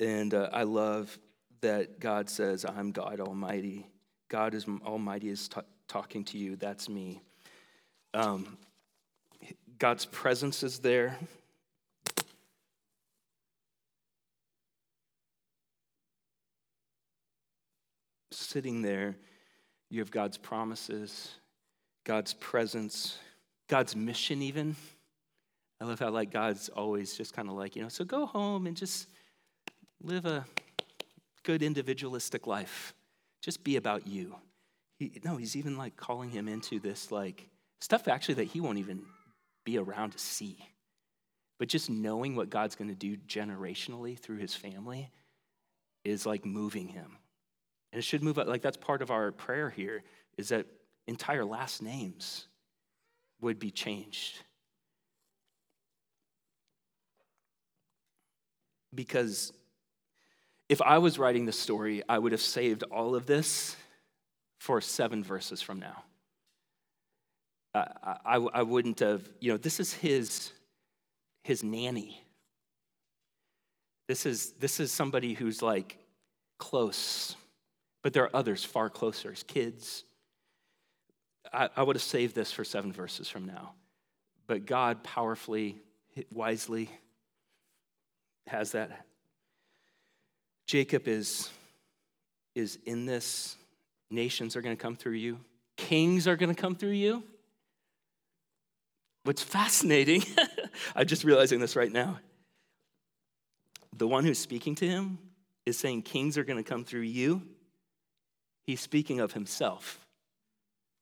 And 0.01 0.33
uh, 0.35 0.49
I 0.53 0.63
love 0.63 1.19
that 1.61 2.01
God 2.01 2.29
says, 2.29 2.65
I'm 2.65 2.91
God 2.93 3.21
Almighty. 3.21 3.87
God 4.29 4.55
is 4.55 4.67
Almighty 4.85 5.29
is 5.29 5.49
t- 5.49 5.61
talking 5.87 6.25
to 6.25 6.39
you. 6.39 6.57
That's 6.57 6.89
me. 6.89 7.23
Um, 8.15 8.59
God's 9.79 10.07
presence 10.07 10.63
is 10.63 10.79
there. 10.79 11.19
Sitting 18.53 18.83
there, 18.83 19.17
you 19.89 20.01
have 20.01 20.11
God's 20.11 20.37
promises, 20.37 21.31
God's 22.05 22.35
presence, 22.35 23.19
God's 23.69 23.97
mission, 23.97 24.43
even. 24.43 24.77
I 25.81 25.85
love 25.85 25.99
how, 25.99 26.11
like, 26.11 26.31
God's 26.31 26.69
always 26.69 27.17
just 27.17 27.33
kind 27.33 27.49
of 27.49 27.55
like, 27.55 27.75
you 27.75 27.83
know, 27.83 27.89
so 27.89 28.05
go 28.05 28.27
home 28.27 28.67
and 28.67 28.77
just 28.77 29.09
live 30.03 30.27
a 30.27 30.45
good 31.43 31.63
individualistic 31.63 32.47
life. 32.47 32.95
Just 33.41 33.65
be 33.65 33.77
about 33.77 34.07
you. 34.07 34.37
He, 34.99 35.21
no, 35.25 35.37
he's 35.37 35.57
even 35.57 35.77
like 35.77 35.97
calling 35.97 36.31
him 36.31 36.47
into 36.47 36.79
this, 36.79 37.11
like, 37.11 37.49
stuff 37.81 38.07
actually 38.07 38.35
that 38.35 38.49
he 38.49 38.61
won't 38.61 38.79
even 38.79 39.03
be 39.65 39.79
around 39.79 40.11
to 40.11 40.19
see. 40.19 40.59
But 41.59 41.69
just 41.69 41.89
knowing 41.89 42.37
what 42.37 42.51
God's 42.51 42.77
going 42.77 42.91
to 42.91 42.95
do 42.95 43.17
generationally 43.17 44.19
through 44.19 44.39
his 44.39 44.55
family 44.55 45.11
is 46.05 46.27
like 46.27 46.45
moving 46.45 46.89
him. 46.89 47.17
And 47.93 47.99
it 47.99 48.03
should 48.03 48.23
move 48.23 48.39
up. 48.39 48.47
Like 48.47 48.63
that's 48.63 48.77
part 48.77 49.03
of 49.03 49.11
our 49.11 49.33
prayer 49.33 49.69
here 49.71 50.03
is 50.39 50.49
that 50.49 50.67
entire 51.07 51.45
last 51.45 51.83
names 51.83 52.47
would 53.41 53.59
be 53.59 53.71
changed. 53.71 54.39
Because 58.95 59.53
if 60.69 60.81
I 60.81 60.99
was 60.99 61.19
writing 61.19 61.45
the 61.45 61.53
story, 61.53 62.03
I 62.09 62.19
would 62.19 62.33
have 62.33 62.41
saved 62.41 62.83
all 62.85 63.15
of 63.15 63.27
this 63.27 63.77
for 64.59 64.81
seven 64.81 65.23
verses 65.23 65.61
from 65.61 65.81
now. 65.81 66.05
I, 67.75 68.17
I, 68.25 68.37
I 68.37 68.63
wouldn't 68.63 69.01
have, 69.01 69.23
you 69.41 69.51
know, 69.51 69.59
this 69.59 69.81
is 69.81 69.93
his, 69.93 70.53
his 71.43 71.63
nanny. 71.63 72.23
This 74.09 74.25
is, 74.25 74.53
this 74.53 74.79
is 74.79 74.93
somebody 74.93 75.35
who's 75.35 75.63
like 75.63 75.99
close 76.59 77.37
but 78.03 78.13
there 78.13 78.25
are 78.25 78.37
others 78.37 78.65
far 78.65 78.91
closer, 78.91 79.31
as 79.33 79.43
kids. 79.43 80.05
I, 81.53 81.69
I 81.77 81.83
would 81.83 81.97
have 81.97 82.03
saved 82.03 82.35
this 82.35 82.53
for 82.53 82.65
seven 82.65 82.93
verses 82.93 83.29
from 83.29 83.47
now. 83.47 83.73
But 84.47 84.67
God 84.67 85.05
powerfully, 85.05 85.77
wisely 86.31 86.91
has 88.47 88.73
that. 88.73 89.07
Jacob 90.67 91.07
is, 91.07 91.49
is 92.55 92.79
in 92.85 93.07
this. 93.07 93.57
Nations 94.11 94.57
are 94.57 94.61
going 94.61 94.77
to 94.77 94.83
come 94.83 94.97
through 94.97 95.15
you, 95.15 95.39
kings 95.77 96.29
are 96.29 96.37
going 96.37 96.55
to 96.55 96.61
come 96.61 96.75
through 96.75 96.91
you. 96.91 97.23
What's 99.25 99.43
fascinating, 99.43 100.25
I'm 100.97 101.07
just 101.07 101.25
realizing 101.25 101.61
this 101.61 101.77
right 101.77 101.91
now. 101.91 102.19
The 103.97 104.09
one 104.09 104.25
who's 104.25 104.39
speaking 104.39 104.75
to 104.77 104.89
him 104.89 105.19
is 105.65 105.79
saying, 105.79 106.03
Kings 106.03 106.37
are 106.37 106.45
going 106.45 106.63
to 106.63 106.69
come 106.69 106.85
through 106.85 107.03
you 107.03 107.43
He's 108.67 108.81
speaking 108.81 109.21
of 109.21 109.33
himself. 109.33 110.05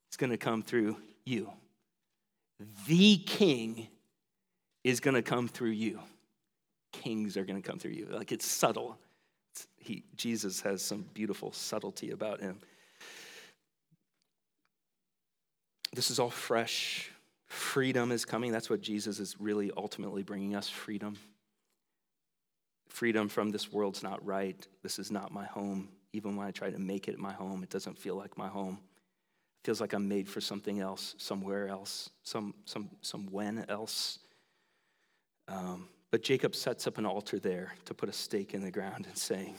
It's 0.09 0.17
going 0.17 0.31
to 0.31 0.39
come 0.39 0.63
through 0.63 0.97
you. 1.25 1.51
The 2.87 3.19
king 3.19 3.89
is 4.83 5.01
going 5.01 5.15
to 5.15 5.23
come 5.23 5.49
through 5.49 5.71
you. 5.71 6.01
Kings 6.93 7.37
are 7.37 7.45
going 7.45 7.61
to 7.61 7.69
come 7.69 7.79
through 7.79 7.93
you. 7.93 8.09
Like 8.11 8.33
it's 8.33 8.47
subtle. 8.47 8.99
It's, 9.53 9.67
He, 9.79 10.05
Jesus 10.17 10.61
has 10.63 10.83
some 10.83 11.07
beautiful 11.15 11.53
subtlety 11.53 12.11
about 12.11 12.41
him. 12.41 12.59
This 15.93 16.11
is 16.11 16.19
all 16.19 16.31
fresh. 16.31 17.11
Freedom 17.47 18.13
is 18.13 18.25
coming. 18.25 18.53
That's 18.53 18.71
what 18.71 18.81
Jesus 18.81 19.19
is 19.19 19.37
really 19.41 19.71
ultimately 19.77 20.23
bringing 20.23 20.55
us 20.55 20.69
freedom. 20.69 21.17
Freedom 22.89 23.29
from 23.29 23.51
this 23.51 23.73
world's 23.73 24.03
not 24.03 24.25
right. 24.25 24.67
This 24.83 24.99
is 24.99 25.11
not 25.11 25.33
my 25.33 25.47
home. 25.47 25.89
Even 26.13 26.37
when 26.37 26.47
I 26.47 26.51
try 26.51 26.71
to 26.71 26.79
make 26.79 27.09
it 27.09 27.19
my 27.19 27.33
home, 27.33 27.63
it 27.63 27.71
doesn't 27.71 27.99
feel 27.99 28.17
like 28.17 28.37
my 28.37 28.49
home. 28.49 28.79
It 29.63 29.67
feels 29.67 29.81
like 29.81 29.93
I'm 29.93 30.09
made 30.09 30.29
for 30.29 30.41
something 30.41 30.81
else, 30.81 31.15
somewhere 31.19 31.69
else, 31.69 32.11
some, 32.23 32.55
some, 32.65 32.91
some 33.03 33.27
when 33.31 33.65
else. 33.69 34.19
Um, 35.49 35.89
but 36.11 36.23
Jacob 36.23 36.55
sets 36.55 36.87
up 36.87 36.99
an 36.99 37.07
altar 37.07 37.39
there 37.39 37.75
to 37.85 37.95
put 37.95 38.09
a 38.09 38.13
stake 38.13 38.55
in 38.55 38.63
the 38.63 38.71
ground 38.71 39.07
and 39.07 39.17
saying, 39.17 39.55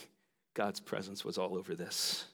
God's 0.54 0.80
presence 0.80 1.24
was 1.24 1.38
all 1.38 1.56
over 1.56 1.76
this. 1.76 2.26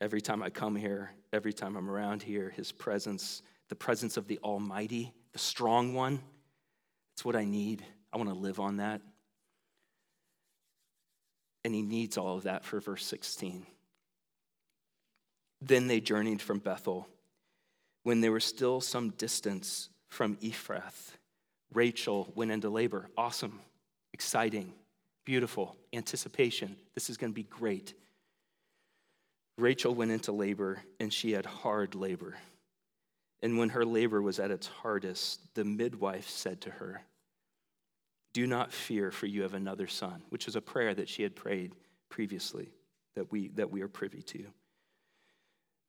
Every 0.00 0.20
time 0.20 0.42
I 0.42 0.50
come 0.50 0.76
here, 0.76 1.10
every 1.32 1.52
time 1.52 1.76
I'm 1.76 1.90
around 1.90 2.22
here, 2.22 2.50
his 2.50 2.72
presence, 2.72 3.42
the 3.68 3.74
presence 3.74 4.16
of 4.16 4.28
the 4.28 4.38
Almighty, 4.42 5.12
the 5.32 5.38
strong 5.38 5.92
one, 5.92 6.20
it's 7.14 7.24
what 7.24 7.36
I 7.36 7.44
need. 7.44 7.84
I 8.12 8.16
want 8.16 8.28
to 8.30 8.34
live 8.34 8.60
on 8.60 8.76
that. 8.76 9.02
And 11.64 11.74
he 11.74 11.82
needs 11.82 12.16
all 12.16 12.36
of 12.36 12.44
that 12.44 12.64
for 12.64 12.80
verse 12.80 13.04
16. 13.04 13.66
Then 15.60 15.86
they 15.86 16.00
journeyed 16.00 16.40
from 16.40 16.58
Bethel. 16.58 17.08
When 18.04 18.20
they 18.20 18.28
were 18.28 18.40
still 18.40 18.80
some 18.80 19.10
distance 19.10 19.90
from 20.08 20.36
Ephrath, 20.36 21.12
Rachel 21.74 22.32
went 22.34 22.50
into 22.50 22.70
labor. 22.70 23.08
Awesome, 23.16 23.60
exciting, 24.12 24.72
beautiful, 25.24 25.76
anticipation. 25.92 26.76
This 26.94 27.10
is 27.10 27.16
going 27.16 27.32
to 27.32 27.34
be 27.34 27.42
great. 27.42 27.94
Rachel 29.58 29.94
went 29.94 30.12
into 30.12 30.32
labor, 30.32 30.80
and 31.00 31.12
she 31.12 31.32
had 31.32 31.44
hard 31.44 31.94
labor. 31.94 32.36
And 33.42 33.58
when 33.58 33.70
her 33.70 33.84
labor 33.84 34.22
was 34.22 34.38
at 34.38 34.50
its 34.50 34.68
hardest, 34.68 35.40
the 35.54 35.64
midwife 35.64 36.28
said 36.28 36.60
to 36.62 36.70
her, 36.70 37.02
Do 38.32 38.46
not 38.46 38.72
fear, 38.72 39.10
for 39.10 39.26
you 39.26 39.42
have 39.42 39.54
another 39.54 39.86
son, 39.86 40.22
which 40.28 40.48
is 40.48 40.56
a 40.56 40.60
prayer 40.60 40.94
that 40.94 41.08
she 41.08 41.22
had 41.22 41.34
prayed 41.34 41.74
previously 42.08 42.72
that 43.14 43.32
we, 43.32 43.48
that 43.48 43.70
we 43.70 43.82
are 43.82 43.88
privy 43.88 44.22
to. 44.22 44.44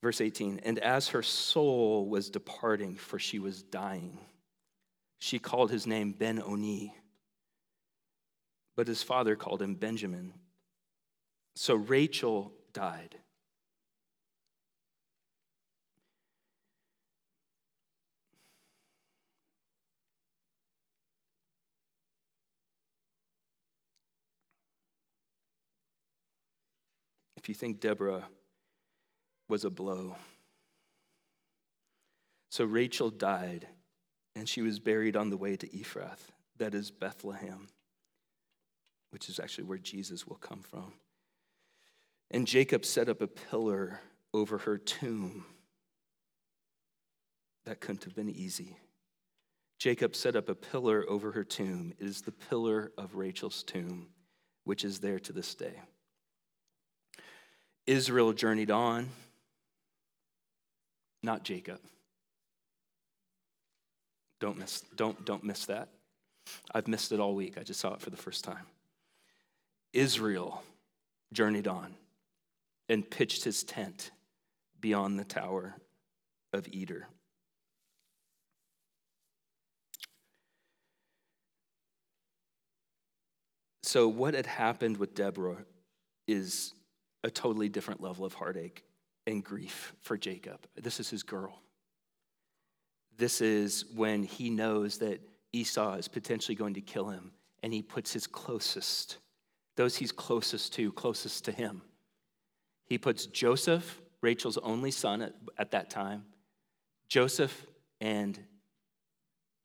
Verse 0.02 0.22
18, 0.22 0.62
and 0.64 0.80
as 0.80 1.10
her 1.10 1.22
soul 1.22 2.08
was 2.08 2.30
departing, 2.30 2.96
for 2.96 3.20
she 3.20 3.38
was 3.38 3.62
dying, 3.64 4.18
she 5.20 5.40
called 5.40 5.70
his 5.70 5.86
name 5.86 6.14
Ben 6.14 6.42
Oni, 6.42 6.96
but 8.78 8.88
his 8.88 9.04
father 9.04 9.36
called 9.36 9.62
him 9.62 9.76
Benjamin. 9.76 10.34
So 11.56 11.76
Rachel 11.76 12.54
died. 12.72 13.18
If 27.40 27.48
you 27.48 27.56
think 27.56 27.80
Deborah 27.80 28.28
was 29.48 29.64
a 29.64 29.70
blow. 29.70 30.18
So 32.52 32.66
Rachel 32.66 33.10
died 33.10 33.66
and 34.36 34.48
she 34.48 34.62
was 34.62 34.80
buried 34.80 35.16
on 35.16 35.30
the 35.30 35.38
way 35.38 35.56
to 35.56 35.68
Ephrath, 35.70 36.20
that 36.58 36.74
is 36.74 36.92
Bethlehem, 36.92 37.70
which 39.12 39.30
is 39.30 39.40
actually 39.40 39.64
where 39.64 39.78
Jesus 39.78 40.28
will 40.28 40.36
come 40.36 40.62
from. 40.62 40.92
And 42.30 42.46
Jacob 42.46 42.84
set 42.84 43.08
up 43.08 43.22
a 43.22 43.28
pillar 43.28 44.02
over 44.34 44.58
her 44.60 44.78
tomb. 44.78 45.46
That 47.66 47.80
couldn't 47.80 48.04
have 48.04 48.16
been 48.16 48.30
easy. 48.30 48.76
Jacob 49.80 50.14
set 50.14 50.36
up 50.36 50.50
a 50.50 50.56
pillar 50.56 51.06
over 51.08 51.32
her 51.32 51.46
tomb. 51.46 51.94
It 52.00 52.06
is 52.06 52.22
the 52.22 52.34
pillar 52.34 52.92
of 52.98 53.16
Rachel's 53.16 53.64
tomb, 53.64 54.10
which 54.66 54.84
is 54.84 55.00
there 55.00 55.20
to 55.20 55.32
this 55.32 55.56
day. 55.56 55.80
Israel 57.90 58.34
journeyed 58.34 58.70
on, 58.70 59.10
not 61.24 61.44
Jacob. 61.44 61.80
Don't 64.40 64.60
miss, 64.60 64.82
don't, 64.96 65.26
don't 65.26 65.44
miss 65.44 65.66
that. 65.66 65.90
I've 66.72 66.88
missed 66.88 67.12
it 67.12 67.20
all 67.20 67.34
week. 67.34 67.58
I 67.58 67.64
just 67.64 67.80
saw 67.80 67.96
it 67.96 68.02
for 68.02 68.12
the 68.12 68.18
first 68.18 68.44
time. 68.44 68.68
Israel 69.92 70.62
journeyed 71.34 71.68
on 71.68 71.96
and 72.90 73.10
pitched 73.10 73.44
his 73.44 73.64
tent 73.64 74.12
beyond 74.80 75.18
the 75.18 75.26
tower 75.26 75.74
of 76.54 76.68
Eder. 76.72 77.08
So, 83.82 84.08
what 84.08 84.36
had 84.36 84.46
happened 84.46 84.98
with 84.98 85.16
Deborah 85.16 85.66
is 86.28 86.74
a 87.24 87.30
totally 87.30 87.70
different 87.70 88.02
level 88.02 88.26
of 88.26 88.34
heartache 88.34 88.84
and 89.28 89.44
grief 89.44 89.94
for 90.02 90.18
Jacob. 90.18 90.66
This 90.76 91.00
is 91.00 91.10
his 91.10 91.24
girl. 91.24 91.62
This 93.18 93.42
is 93.42 93.86
when 93.94 94.24
he 94.24 94.50
knows 94.50 95.00
that 95.00 95.20
Esau 95.52 95.96
is 95.96 96.08
potentially 96.08 96.56
going 96.56 96.76
to 96.76 96.82
kill 96.82 97.10
him, 97.10 97.32
and 97.62 97.74
he 97.74 97.82
puts 97.82 98.14
his 98.14 98.28
closest, 98.28 99.18
those 99.76 99.96
he's 99.98 100.12
closest 100.12 100.74
to, 100.74 100.92
closest 100.94 101.46
to 101.46 101.52
him. 101.52 101.82
He 102.86 102.98
puts 102.98 103.26
Joseph, 103.26 104.02
Rachel's 104.22 104.58
only 104.60 104.92
son 104.92 105.22
at, 105.22 105.34
at 105.58 105.72
that 105.72 105.90
time, 105.90 106.24
Joseph, 107.10 107.66
and 108.00 108.40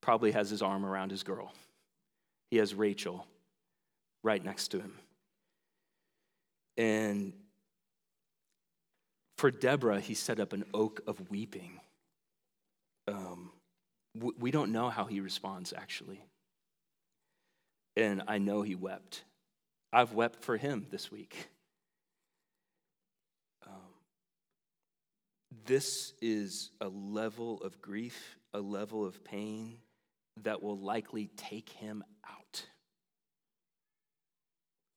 probably 0.01 0.33
has 0.33 0.51
his 0.51 0.63
arm 0.63 0.85
around 0.85 1.11
his 1.11 1.23
girl. 1.23 1.53
He 2.51 2.57
has 2.57 2.75
Rachel 2.75 3.27
right 4.23 4.45
next 4.45 4.69
to 4.69 4.81
him. 4.81 4.95
And 6.77 7.33
for 9.37 9.51
Deborah, 9.51 10.01
he 10.01 10.15
set 10.15 10.41
up 10.41 10.53
an 10.53 10.65
oak 10.73 11.01
of 11.07 11.31
weeping. 11.31 11.81
Um, 13.09 13.51
we 14.39 14.51
don't 14.51 14.73
know 14.73 14.91
how 14.91 15.05
he 15.05 15.21
responds, 15.21 15.73
actually. 15.77 16.25
And 17.97 18.23
I 18.29 18.39
know 18.39 18.63
he 18.63 18.75
wept. 18.75 19.25
I've 19.93 20.13
wept 20.13 20.43
for 20.45 20.57
him 20.57 20.87
this 20.91 21.11
week. 21.11 21.49
Um, 23.67 23.73
this 25.67 26.13
is 26.21 26.71
a 26.81 26.89
level 26.89 27.61
of 27.63 27.81
grief, 27.81 28.37
a 28.53 28.61
level 28.61 29.05
of 29.05 29.25
pain 29.25 29.79
that 30.43 30.63
will 30.63 30.79
likely 30.79 31.31
take 31.37 31.69
him 31.69 32.03
out. 32.29 32.67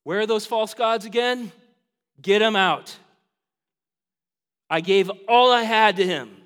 Where 0.04 0.20
are 0.20 0.26
those 0.26 0.46
false 0.46 0.74
gods 0.74 1.04
again? 1.04 1.52
Get 2.20 2.40
them 2.40 2.56
out. 2.56 2.96
I 4.70 4.80
gave 4.80 5.10
all 5.28 5.50
I 5.50 5.62
had 5.62 5.96
to 5.96 6.06
him. 6.06 6.36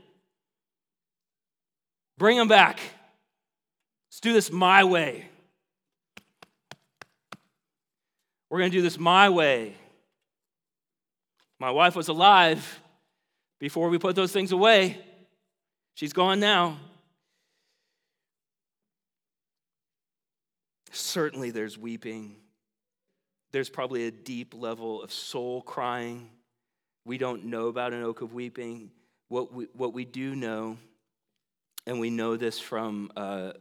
Bring 2.18 2.36
him 2.36 2.48
back. 2.48 2.78
Let's 4.08 4.20
do 4.20 4.32
this 4.32 4.52
my 4.52 4.84
way. 4.84 5.26
We're 8.48 8.58
going 8.58 8.70
to 8.70 8.76
do 8.76 8.82
this 8.82 8.98
my 8.98 9.30
way. 9.30 9.74
My 11.58 11.70
wife 11.70 11.96
was 11.96 12.08
alive 12.08 12.80
before 13.58 13.88
we 13.88 13.98
put 13.98 14.14
those 14.14 14.30
things 14.30 14.52
away. 14.52 14.98
She's 15.94 16.12
gone 16.12 16.38
now. 16.38 16.78
Certainly, 20.90 21.52
there's 21.52 21.78
weeping. 21.78 22.36
There's 23.52 23.70
probably 23.70 24.06
a 24.06 24.10
deep 24.10 24.54
level 24.54 25.02
of 25.02 25.12
soul 25.12 25.62
crying. 25.62 26.28
We 27.04 27.18
don't 27.18 27.46
know 27.46 27.66
about 27.66 27.92
an 27.92 28.02
oak 28.02 28.22
of 28.22 28.32
weeping. 28.32 28.90
What 29.28 29.52
we, 29.52 29.66
what 29.72 29.92
we 29.92 30.04
do 30.04 30.36
know, 30.36 30.76
and 31.86 31.98
we 31.98 32.10
know 32.10 32.36
this 32.36 32.58
from, 32.58 33.10
uh, 33.16 33.52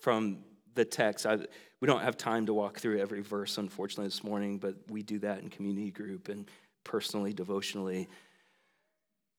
from 0.00 0.38
the 0.74 0.84
text, 0.84 1.24
I, 1.24 1.38
we 1.80 1.86
don't 1.86 2.02
have 2.02 2.16
time 2.16 2.46
to 2.46 2.54
walk 2.54 2.78
through 2.78 3.00
every 3.00 3.20
verse, 3.20 3.58
unfortunately, 3.58 4.06
this 4.06 4.24
morning, 4.24 4.58
but 4.58 4.74
we 4.88 5.02
do 5.02 5.18
that 5.20 5.40
in 5.40 5.50
community 5.50 5.90
group 5.90 6.28
and 6.28 6.50
personally, 6.82 7.32
devotionally. 7.32 8.08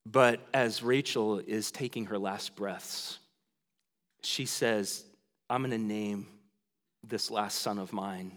But 0.05 0.39
as 0.53 0.83
Rachel 0.83 1.39
is 1.39 1.71
taking 1.71 2.05
her 2.05 2.17
last 2.17 2.55
breaths, 2.55 3.19
she 4.21 4.45
says, 4.45 5.03
I'm 5.49 5.61
going 5.61 5.71
to 5.71 5.77
name 5.77 6.27
this 7.03 7.29
last 7.29 7.59
son 7.59 7.79
of 7.79 7.93
mine, 7.93 8.31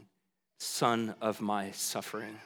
son 0.58 1.14
of 1.20 1.40
my 1.40 1.70
suffering. 1.70 2.38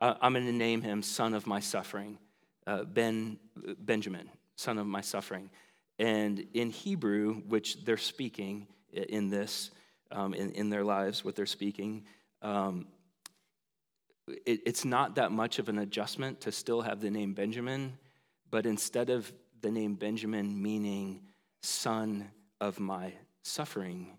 Uh, 0.00 0.14
I'm 0.20 0.32
going 0.34 0.46
to 0.46 0.52
name 0.52 0.82
him 0.82 1.02
son 1.02 1.34
of 1.34 1.46
my 1.46 1.60
suffering, 1.60 2.18
uh, 2.66 2.84
Ben 2.84 3.38
Benjamin, 3.78 4.28
son 4.56 4.78
of 4.78 4.86
my 4.86 5.00
suffering. 5.00 5.50
And 5.98 6.46
in 6.54 6.70
Hebrew, 6.70 7.42
which 7.48 7.84
they're 7.84 7.96
speaking 7.96 8.66
in 8.92 9.30
this, 9.30 9.70
um, 10.10 10.34
in, 10.34 10.50
in 10.52 10.70
their 10.70 10.84
lives, 10.84 11.24
what 11.24 11.36
they're 11.36 11.46
speaking, 11.46 12.04
um, 12.42 12.86
it, 14.26 14.60
it's 14.66 14.84
not 14.84 15.16
that 15.16 15.32
much 15.32 15.58
of 15.58 15.68
an 15.68 15.78
adjustment 15.78 16.40
to 16.42 16.52
still 16.52 16.80
have 16.82 17.00
the 17.00 17.10
name 17.10 17.34
Benjamin, 17.34 17.96
but 18.50 18.66
instead 18.66 19.10
of 19.10 19.32
the 19.60 19.70
name 19.70 19.94
Benjamin 19.94 20.60
meaning 20.60 21.22
son 21.62 22.30
of 22.60 22.80
my 22.80 23.12
suffering, 23.42 24.16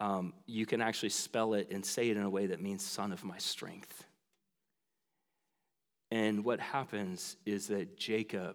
um, 0.00 0.32
you 0.46 0.66
can 0.66 0.80
actually 0.80 1.10
spell 1.10 1.54
it 1.54 1.70
and 1.70 1.84
say 1.84 2.10
it 2.10 2.16
in 2.16 2.22
a 2.22 2.30
way 2.30 2.46
that 2.46 2.60
means 2.60 2.84
son 2.84 3.12
of 3.12 3.24
my 3.24 3.38
strength. 3.38 4.04
And 6.14 6.44
what 6.44 6.60
happens 6.60 7.36
is 7.44 7.66
that 7.66 7.96
Jacob 7.98 8.54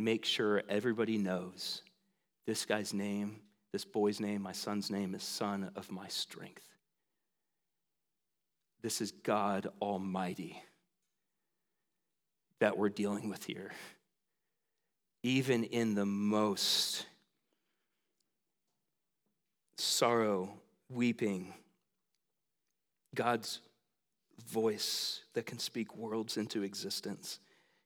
makes 0.00 0.28
sure 0.28 0.64
everybody 0.68 1.16
knows 1.16 1.80
this 2.44 2.66
guy's 2.66 2.92
name, 2.92 3.36
this 3.72 3.84
boy's 3.84 4.18
name, 4.18 4.42
my 4.42 4.50
son's 4.50 4.90
name 4.90 5.14
is 5.14 5.22
son 5.22 5.70
of 5.76 5.92
my 5.92 6.08
strength. 6.08 6.66
This 8.82 9.00
is 9.00 9.12
God 9.12 9.68
Almighty 9.80 10.60
that 12.58 12.76
we're 12.76 12.88
dealing 12.88 13.28
with 13.28 13.44
here. 13.44 13.70
Even 15.22 15.62
in 15.62 15.94
the 15.94 16.04
most 16.04 17.06
sorrow, 19.78 20.52
weeping, 20.90 21.54
God's 23.14 23.60
voice 24.48 25.22
that 25.34 25.46
can 25.46 25.58
speak 25.58 25.96
worlds 25.96 26.36
into 26.36 26.62
existence, 26.62 27.40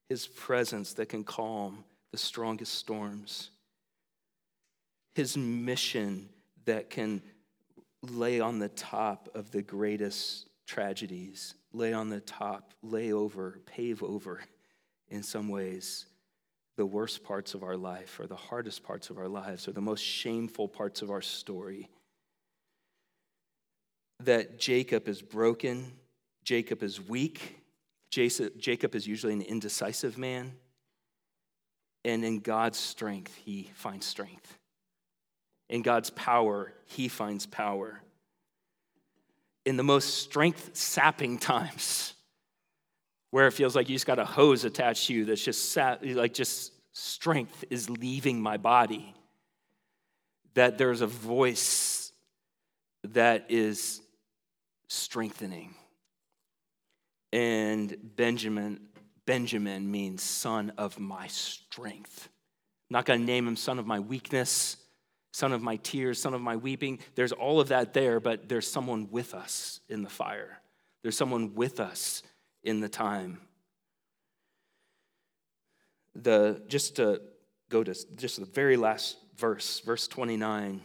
His 0.08 0.26
presence 0.26 0.92
that 0.94 1.08
can 1.08 1.24
calm 1.24 1.84
the 2.12 2.18
strongest 2.18 2.74
storms, 2.74 3.50
His 5.14 5.36
mission 5.36 6.28
that 6.64 6.90
can 6.90 7.22
lay 8.02 8.40
on 8.40 8.58
the 8.58 8.68
top 8.68 9.28
of 9.34 9.50
the 9.50 9.62
greatest 9.62 10.48
tragedies, 10.66 11.54
lay 11.72 11.92
on 11.92 12.08
the 12.08 12.20
top, 12.20 12.74
lay 12.82 13.12
over, 13.12 13.60
pave 13.66 14.02
over, 14.02 14.40
in 15.10 15.22
some 15.22 15.48
ways, 15.48 16.06
the 16.76 16.86
worst 16.86 17.24
parts 17.24 17.54
of 17.54 17.64
our 17.64 17.76
life 17.76 18.20
or 18.20 18.26
the 18.26 18.36
hardest 18.36 18.84
parts 18.84 19.10
of 19.10 19.18
our 19.18 19.26
lives 19.26 19.66
or 19.66 19.72
the 19.72 19.80
most 19.80 20.02
shameful 20.02 20.68
parts 20.68 21.02
of 21.02 21.10
our 21.10 21.22
story. 21.22 21.88
That 24.20 24.58
Jacob 24.58 25.08
is 25.08 25.20
broken, 25.22 25.92
Jacob 26.48 26.82
is 26.82 26.98
weak, 26.98 27.60
Jacob 28.10 28.94
is 28.94 29.06
usually 29.06 29.34
an 29.34 29.42
indecisive 29.42 30.16
man, 30.16 30.54
and 32.06 32.24
in 32.24 32.38
God's 32.38 32.78
strength, 32.78 33.34
he 33.34 33.70
finds 33.74 34.06
strength. 34.06 34.56
In 35.68 35.82
God's 35.82 36.08
power, 36.08 36.72
he 36.86 37.08
finds 37.08 37.44
power 37.44 38.00
in 39.66 39.76
the 39.76 39.82
most 39.82 40.22
strength 40.22 40.70
sapping 40.72 41.36
times 41.36 42.14
where 43.30 43.46
it 43.46 43.52
feels 43.52 43.76
like 43.76 43.90
you 43.90 43.94
just 43.94 44.06
got 44.06 44.18
a 44.18 44.24
hose 44.24 44.64
attached 44.64 45.08
to 45.08 45.12
you 45.12 45.26
that's 45.26 45.44
just 45.44 45.72
sat, 45.72 46.02
like 46.02 46.32
just 46.32 46.72
strength 46.94 47.62
is 47.68 47.90
leaving 47.90 48.40
my 48.40 48.56
body. 48.56 49.14
That 50.54 50.78
there's 50.78 51.02
a 51.02 51.06
voice 51.06 52.10
that 53.04 53.50
is 53.50 54.00
strengthening. 54.88 55.74
And 57.32 57.96
Benjamin, 58.16 58.80
Benjamin 59.26 59.90
means 59.90 60.22
son 60.22 60.72
of 60.78 60.98
my 60.98 61.26
strength. 61.26 62.28
I'm 62.90 62.94
not 62.94 63.04
going 63.04 63.20
to 63.20 63.26
name 63.26 63.46
him 63.46 63.56
son 63.56 63.78
of 63.78 63.86
my 63.86 64.00
weakness 64.00 64.76
son 65.38 65.52
of 65.52 65.62
my 65.62 65.76
tears, 65.76 66.20
son 66.20 66.34
of 66.34 66.40
my 66.40 66.56
weeping. 66.56 66.98
There's 67.14 67.30
all 67.30 67.60
of 67.60 67.68
that 67.68 67.94
there, 67.94 68.18
but 68.18 68.48
there's 68.48 68.68
someone 68.68 69.08
with 69.10 69.34
us 69.34 69.80
in 69.88 70.02
the 70.02 70.08
fire. 70.08 70.58
There's 71.02 71.16
someone 71.16 71.54
with 71.54 71.78
us 71.78 72.24
in 72.64 72.80
the 72.80 72.88
time. 72.88 73.40
The, 76.16 76.60
just 76.66 76.96
to 76.96 77.20
go 77.68 77.84
to 77.84 77.94
just 78.16 78.40
the 78.40 78.46
very 78.46 78.76
last 78.76 79.16
verse, 79.36 79.78
verse 79.80 80.08
29, 80.08 80.82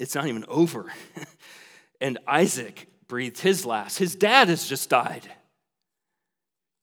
it's 0.00 0.16
not 0.16 0.26
even 0.26 0.44
over. 0.48 0.92
and 2.00 2.18
Isaac 2.26 2.88
breathed 3.06 3.38
his 3.38 3.64
last. 3.64 3.98
His 3.98 4.16
dad 4.16 4.48
has 4.48 4.66
just 4.68 4.90
died. 4.90 5.30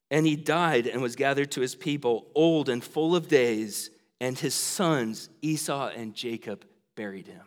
And 0.10 0.26
he 0.26 0.36
died 0.36 0.88
and 0.88 1.02
was 1.02 1.16
gathered 1.16 1.52
to 1.52 1.62
his 1.62 1.76
people, 1.76 2.28
old 2.34 2.70
and 2.70 2.84
full 2.84 3.16
of 3.16 3.28
days 3.28 3.90
and 4.20 4.38
his 4.38 4.56
sons, 4.56 5.30
Esau 5.42 5.90
and 5.96 6.14
Jacob, 6.14 6.66
buried 6.96 7.28
him. 7.28 7.44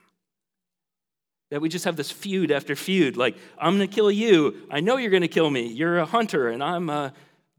That 1.51 1.61
we 1.61 1.68
just 1.68 1.85
have 1.85 1.96
this 1.96 2.12
feud 2.12 2.53
after 2.53 2.77
feud 2.77 3.16
like, 3.16 3.37
I'm 3.59 3.77
going 3.77 3.88
to 3.88 3.92
kill 3.94 4.11
you. 4.11 4.57
I 4.70 4.81
know 4.81 4.96
you're 4.96 5.11
going 5.11 5.23
to 5.23 5.29
kill 5.29 5.51
me. 5.51 5.66
You're 5.66 5.99
a 5.99 6.05
hunter, 6.05 6.49
and 6.49 6.62
I'm 6.62 6.88
a 6.88 7.12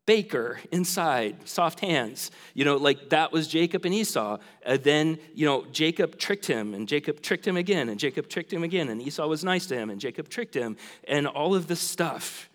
baker 0.05 0.59
inside, 0.71 1.47
soft 1.47 1.81
hands. 1.81 2.31
You 2.53 2.63
know, 2.63 2.77
like 2.77 3.09
that 3.09 3.33
was 3.33 3.49
Jacob 3.49 3.83
and 3.83 3.93
Esau. 3.93 4.37
And 4.65 4.81
then, 4.83 5.19
you 5.33 5.45
know, 5.45 5.65
Jacob 5.73 6.17
tricked 6.17 6.45
him, 6.45 6.73
and 6.73 6.87
Jacob 6.87 7.21
tricked 7.21 7.45
him 7.45 7.57
again, 7.57 7.89
and 7.89 7.99
Jacob 7.99 8.29
tricked 8.29 8.53
him 8.53 8.63
again, 8.63 8.87
and 8.87 9.01
Esau 9.01 9.27
was 9.27 9.43
nice 9.43 9.65
to 9.67 9.75
him, 9.75 9.89
and 9.89 9.99
Jacob 9.99 10.29
tricked 10.29 10.55
him, 10.55 10.77
and 11.05 11.27
all 11.27 11.53
of 11.53 11.67
this 11.67 11.81
stuff. 11.81 12.49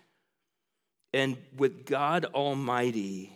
And 1.17 1.35
with 1.57 1.87
God 1.87 2.25
Almighty 2.25 3.35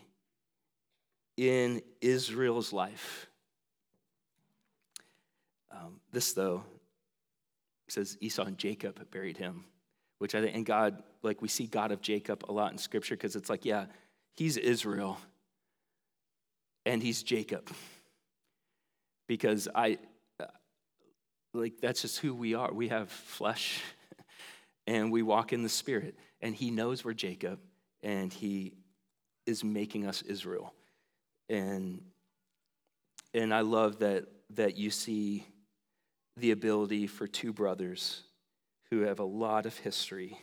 in 1.36 1.82
Israel's 2.00 2.72
life, 2.72 3.26
um, 5.72 6.00
this, 6.12 6.34
though, 6.34 6.63
says 7.89 8.20
Esau 8.22 8.44
and 8.44 8.60
Jacob 8.60 9.10
buried 9.10 9.36
him, 9.36 9.63
which 10.20 10.36
I 10.36 10.41
think, 10.41 10.56
and 10.56 10.63
God, 10.63 11.02
like 11.24 11.41
we 11.41 11.48
see 11.48 11.65
God 11.65 11.91
of 11.91 12.02
Jacob 12.04 12.44
a 12.48 12.52
lot 12.52 12.72
in 12.72 12.78
scripture 12.78 13.15
because 13.15 13.36
it's 13.36 13.50
like, 13.50 13.65
yeah, 13.65 13.88
he's 14.36 14.58
Israel 14.58 15.17
and 16.86 17.02
he's 17.02 17.24
Jacob. 17.24 17.67
Because 19.28 19.67
I, 19.74 19.98
uh, 20.39 20.46
like, 21.56 21.82
that's 21.82 22.04
just 22.04 22.20
who 22.20 22.36
we 22.36 22.54
are. 22.54 22.72
We 22.72 22.89
have 22.89 23.10
flesh 23.10 23.82
and 24.86 25.12
we 25.12 25.24
walk 25.24 25.52
in 25.52 25.63
the 25.63 25.70
spirit. 25.70 26.15
And 26.41 26.54
he 26.54 26.70
knows 26.70 27.04
we're 27.04 27.13
Jacob 27.13 27.60
and 28.04 28.32
he 28.32 28.74
is 29.46 29.64
making 29.64 30.06
us 30.06 30.22
Israel. 30.22 30.74
And, 31.50 32.02
and 33.34 33.54
I 33.54 33.62
love 33.62 34.00
that, 34.00 34.26
that 34.52 34.78
you 34.78 34.90
see 34.90 35.46
the 36.38 36.52
ability 36.52 37.08
for 37.08 37.28
two 37.28 37.54
brothers 37.54 38.24
who 38.90 39.02
have 39.02 39.20
a 39.20 39.26
lot 39.26 39.66
of 39.66 39.78
history. 39.78 40.38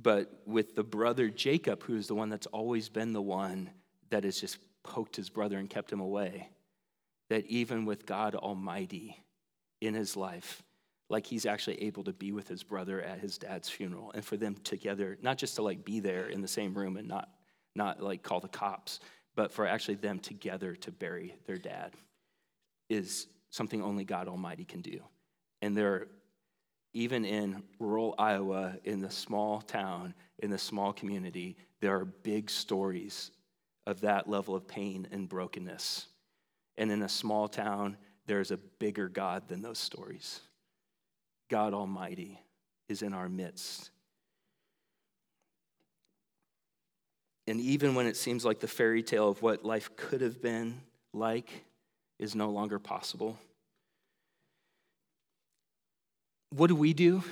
But 0.00 0.30
with 0.46 0.74
the 0.74 0.84
brother 0.84 1.28
Jacob, 1.28 1.82
who 1.82 1.96
is 1.96 2.06
the 2.06 2.14
one 2.14 2.28
that's 2.28 2.46
always 2.46 2.88
been 2.88 3.12
the 3.12 3.22
one 3.22 3.70
that 4.10 4.24
has 4.24 4.40
just 4.40 4.58
poked 4.84 5.16
his 5.16 5.28
brother 5.28 5.58
and 5.58 5.68
kept 5.68 5.92
him 5.92 6.00
away, 6.00 6.48
that 7.28 7.44
even 7.46 7.84
with 7.84 8.06
God 8.06 8.34
Almighty 8.34 9.22
in 9.80 9.94
his 9.94 10.16
life, 10.16 10.62
like 11.10 11.26
he's 11.26 11.46
actually 11.46 11.82
able 11.82 12.04
to 12.04 12.12
be 12.12 12.32
with 12.32 12.48
his 12.48 12.62
brother 12.62 13.00
at 13.02 13.18
his 13.18 13.38
dad's 13.38 13.68
funeral 13.68 14.12
and 14.14 14.24
for 14.24 14.36
them 14.36 14.54
together, 14.64 15.16
not 15.22 15.38
just 15.38 15.56
to 15.56 15.62
like 15.62 15.84
be 15.84 16.00
there 16.00 16.28
in 16.28 16.42
the 16.42 16.48
same 16.48 16.74
room 16.74 16.96
and 16.96 17.08
not, 17.08 17.30
not 17.74 18.02
like 18.02 18.22
call 18.22 18.40
the 18.40 18.48
cops, 18.48 19.00
but 19.34 19.52
for 19.52 19.66
actually 19.66 19.94
them 19.94 20.18
together 20.18 20.74
to 20.74 20.90
bury 20.90 21.34
their 21.46 21.58
dad 21.58 21.92
is 22.88 23.26
something 23.50 23.82
only 23.82 24.04
God 24.04 24.28
Almighty 24.28 24.64
can 24.64 24.80
do. 24.80 25.00
And 25.62 25.76
there, 25.76 26.08
even 26.92 27.24
in 27.24 27.62
rural 27.78 28.14
Iowa, 28.18 28.76
in 28.84 29.00
the 29.00 29.10
small 29.10 29.60
town, 29.60 30.14
in 30.40 30.50
the 30.50 30.58
small 30.58 30.92
community, 30.92 31.56
there 31.80 31.94
are 31.94 32.04
big 32.04 32.50
stories 32.50 33.30
of 33.86 34.00
that 34.02 34.28
level 34.28 34.54
of 34.54 34.68
pain 34.68 35.08
and 35.10 35.28
brokenness. 35.28 36.08
And 36.76 36.90
in 36.90 37.02
a 37.02 37.08
small 37.08 37.48
town, 37.48 37.96
there's 38.26 38.50
a 38.50 38.58
bigger 38.78 39.08
God 39.08 39.48
than 39.48 39.62
those 39.62 39.78
stories. 39.78 40.40
God 41.48 41.74
Almighty 41.74 42.40
is 42.88 43.02
in 43.02 43.12
our 43.12 43.28
midst. 43.28 43.90
And 47.46 47.60
even 47.60 47.94
when 47.94 48.06
it 48.06 48.16
seems 48.16 48.44
like 48.44 48.60
the 48.60 48.68
fairy 48.68 49.02
tale 49.02 49.28
of 49.28 49.40
what 49.40 49.64
life 49.64 49.96
could 49.96 50.20
have 50.20 50.42
been 50.42 50.80
like, 51.14 51.64
is 52.18 52.34
no 52.34 52.50
longer 52.50 52.78
possible. 52.78 53.38
What 56.50 56.68
do 56.68 56.74
we 56.74 56.92
do? 56.92 57.22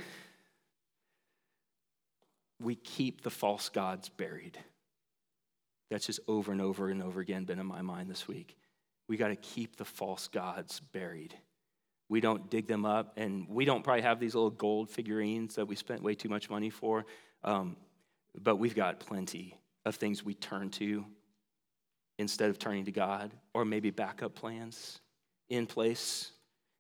We 2.63 2.75
keep 2.75 3.23
the 3.23 3.31
false 3.31 3.69
gods 3.69 4.09
buried. 4.09 4.59
That's 5.91 6.07
just 6.07 6.21
over 6.27 6.53
and 6.53 6.61
over 6.61 6.89
and 6.89 7.03
over 7.03 7.21
again 7.21 7.45
been 7.45 7.59
in 7.59 7.67
my 7.67 7.83
mind 7.83 8.11
this 8.11 8.27
week. 8.27 8.57
We 9.09 9.17
got 9.17 9.29
to 9.29 9.37
keep 9.37 9.77
the 9.77 9.85
false 9.85 10.29
gods 10.29 10.81
buried. 10.93 11.35
We 12.09 12.21
don't 12.21 12.49
dig 12.51 12.67
them 12.67 12.85
up, 12.85 13.15
and 13.17 13.49
we 13.49 13.65
don't 13.65 13.83
probably 13.83 14.03
have 14.03 14.21
these 14.21 14.35
little 14.35 14.51
gold 14.51 14.91
figurines 14.91 15.57
that 15.57 15.67
we 15.67 15.75
spent 15.75 16.03
way 16.03 16.15
too 16.15 16.29
much 16.29 16.49
money 16.49 16.71
for, 16.71 17.05
um, 17.43 17.77
but 18.41 18.57
we've 18.57 18.75
got 18.75 19.01
plenty 19.01 19.59
of 19.85 19.97
things 19.97 20.25
we 20.25 20.35
turn 20.35 20.71
to 20.71 21.05
instead 22.19 22.51
of 22.51 22.59
turning 22.59 22.85
to 22.85 22.93
God, 22.93 23.33
or 23.55 23.65
maybe 23.65 23.91
backup 23.91 24.35
plans 24.35 25.01
in 25.49 25.67
place. 25.67 26.33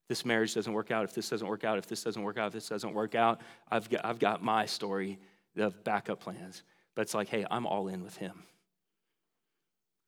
This 0.08 0.24
marriage 0.24 0.54
doesn't 0.54 0.72
work 0.72 0.90
out. 0.90 1.04
If 1.04 1.14
this 1.14 1.28
doesn't 1.28 1.46
work 1.46 1.64
out, 1.64 1.78
if 1.78 1.86
this 1.86 2.02
doesn't 2.02 2.22
work 2.22 2.38
out, 2.38 2.48
if 2.48 2.52
this 2.52 2.68
doesn't 2.68 2.94
work 2.94 3.14
out, 3.14 3.40
I've 3.70 3.90
got, 3.90 4.04
I've 4.04 4.18
got 4.18 4.42
my 4.42 4.66
story 4.66 5.18
of 5.56 5.82
backup 5.84 6.20
plans. 6.20 6.62
But 6.94 7.02
it's 7.02 7.14
like, 7.14 7.28
hey, 7.28 7.44
I'm 7.50 7.66
all 7.66 7.88
in 7.88 8.02
with 8.02 8.16
him. 8.16 8.44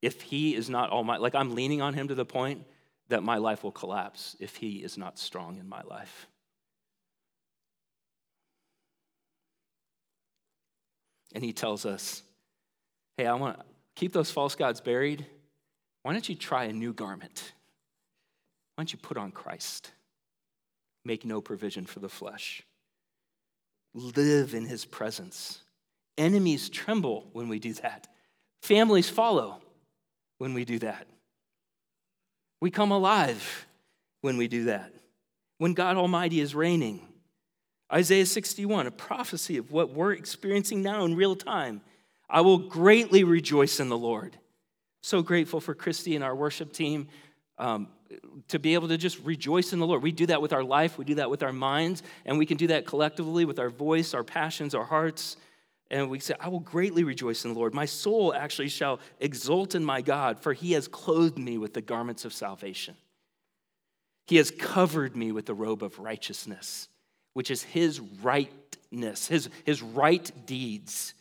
If 0.01 0.23
he 0.23 0.55
is 0.55 0.71
not 0.71 0.91
all 0.91 1.03
my, 1.03 1.17
like 1.17 1.35
I'm 1.35 1.55
leaning 1.55 1.83
on 1.83 1.95
him 1.95 2.09
to 2.09 2.15
the 2.15 2.25
point 2.25 2.65
that 3.09 3.23
my 3.23 3.39
life 3.39 3.65
will 3.65 3.73
collapse 3.73 4.37
if 4.39 4.57
he 4.57 4.83
is 4.83 4.99
not 4.99 5.19
strong 5.19 5.59
in 5.59 5.69
my 5.69 5.83
life. 5.83 6.27
And 11.35 11.45
he 11.45 11.53
tells 11.53 11.85
us, 11.85 12.23
hey, 13.17 13.27
I 13.27 13.35
want 13.35 13.59
to 13.59 13.65
keep 13.95 14.13
those 14.13 14.31
false 14.31 14.55
gods 14.55 14.81
buried. 14.81 15.27
Why 16.03 16.13
don't 16.13 16.29
you 16.29 16.35
try 16.35 16.65
a 16.65 16.73
new 16.73 16.93
garment? 16.93 17.53
Why 18.75 18.83
don't 18.83 18.93
you 18.93 18.99
put 18.99 19.17
on 19.17 19.33
Christ? 19.33 19.91
Make 21.05 21.25
no 21.25 21.41
provision 21.41 21.85
for 21.85 22.01
the 22.01 22.09
flesh. 22.09 22.63
Live 23.95 24.55
in 24.55 24.67
his 24.67 24.85
presence. 24.85 25.63
Enemies 26.17 26.69
tremble 26.69 27.29
when 27.33 27.49
we 27.49 27.59
do 27.59 27.73
that. 27.75 28.09
Families 28.63 29.09
follow 29.09 29.61
when 30.39 30.55
we 30.55 30.65
do 30.65 30.79
that. 30.81 31.07
We 32.61 32.71
come 32.71 32.91
alive 32.91 33.67
when 34.21 34.37
we 34.37 34.49
do 34.49 34.65
that. 34.65 34.93
When 35.59 35.75
God 35.75 35.97
Almighty 35.97 36.41
is 36.41 36.55
reigning. 36.55 37.07
Isaiah 37.93 38.27
61, 38.27 38.87
a 38.87 38.91
prophecy 38.91 39.57
of 39.57 39.73
what 39.73 39.91
we're 39.91 40.13
experiencing 40.13 40.83
now 40.83 41.05
in 41.05 41.17
real 41.17 41.35
time. 41.35 41.81
I 42.29 42.43
will 42.43 42.59
greatly 42.59 43.25
rejoice 43.25 43.81
in 43.81 43.89
the 43.89 43.97
Lord. 43.97 44.37
So 45.03 45.23
grateful 45.23 45.61
for 45.61 45.75
Christy 45.75 46.15
and 46.15 46.23
our 46.23 46.35
worship 46.35 46.73
team 46.73 47.09
um, 47.57 47.89
to 48.49 48.59
be 48.59 48.75
able 48.75 48.89
to 48.89 48.99
just 48.99 49.19
rejoice 49.25 49.73
in 49.73 49.79
the 49.79 49.87
Lord. 49.87 50.03
We 50.03 50.13
do 50.13 50.27
that 50.27 50.43
with 50.43 50.53
our 50.53 50.65
life, 50.65 50.99
we 50.99 51.05
do 51.05 51.17
that 51.17 51.31
with 51.31 51.43
our 51.43 51.53
minds, 51.53 52.03
and 52.27 52.39
we 52.39 52.47
can 52.47 52.57
do 52.57 52.69
that 52.69 52.87
collectively 52.87 53.45
with 53.45 53.59
our 53.59 53.71
voice, 53.71 54.15
our 54.15 54.25
passions, 54.25 54.75
our 54.75 54.85
hearts. 54.85 55.37
And 55.91 56.11
we 56.11 56.21
say, 56.21 56.35
I 56.39 56.49
will 56.49 56.61
greatly 56.61 57.03
rejoice 57.03 57.45
in 57.45 57.53
the 57.53 57.59
Lord. 57.59 57.73
My 57.73 57.87
soul 57.87 58.35
actually 58.35 58.69
shall 58.69 59.01
exult 59.21 59.75
in 59.75 59.85
my 59.85 60.03
God, 60.03 60.41
for 60.41 60.53
he 60.53 60.73
has 60.73 60.87
clothed 60.87 61.39
me 61.39 61.57
with 61.57 61.73
the 61.73 61.81
garments 61.81 62.25
of 62.25 62.33
salvation. 62.33 62.95
He 64.27 64.37
has 64.37 64.51
covered 64.51 65.17
me 65.17 65.33
with 65.33 65.47
the 65.47 65.55
robe 65.55 65.83
of 65.83 65.99
righteousness, 65.99 66.89
which 67.33 67.51
is 67.51 67.63
his 67.63 68.01
rightness, 68.01 69.29
his, 69.29 69.49
his 69.65 69.83
right 69.83 70.31
deeds 70.45 71.15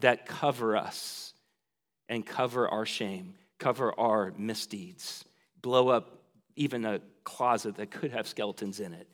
that 0.00 0.26
cover 0.26 0.76
us 0.76 1.32
and 2.10 2.26
cover 2.26 2.68
our 2.68 2.84
shame, 2.84 3.34
cover 3.58 3.98
our 3.98 4.34
misdeeds, 4.36 5.24
blow 5.62 5.88
up 5.88 6.18
even 6.56 6.84
a 6.84 7.00
closet 7.24 7.76
that 7.76 7.90
could 7.90 8.10
have 8.10 8.28
skeletons 8.28 8.80
in 8.80 8.92
it. 8.92 9.08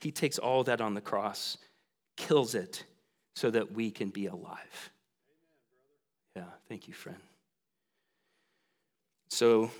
He 0.00 0.10
takes 0.10 0.38
all 0.38 0.64
that 0.64 0.82
on 0.82 0.92
the 0.92 1.00
cross, 1.00 1.56
kills 2.16 2.54
it 2.54 2.84
so 3.34 3.50
that 3.50 3.72
we 3.72 3.90
can 3.90 4.10
be 4.10 4.26
alive. 4.26 4.90
Yeah, 6.36 6.44
thank 6.68 6.88
you, 6.88 6.94
friend. 6.94 7.18
So, 9.30 9.70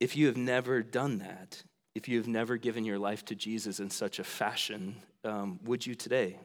if 0.00 0.16
you 0.16 0.26
have 0.26 0.36
never 0.36 0.82
done 0.82 1.18
that, 1.18 1.62
if 1.94 2.08
you 2.08 2.18
have 2.18 2.28
never 2.28 2.56
given 2.56 2.84
your 2.84 2.98
life 2.98 3.24
to 3.26 3.34
Jesus 3.34 3.80
in 3.80 3.90
such 3.90 4.18
a 4.18 4.24
fashion, 4.24 4.96
um, 5.24 5.58
would 5.64 5.86
you 5.86 5.94
today? 5.94 6.38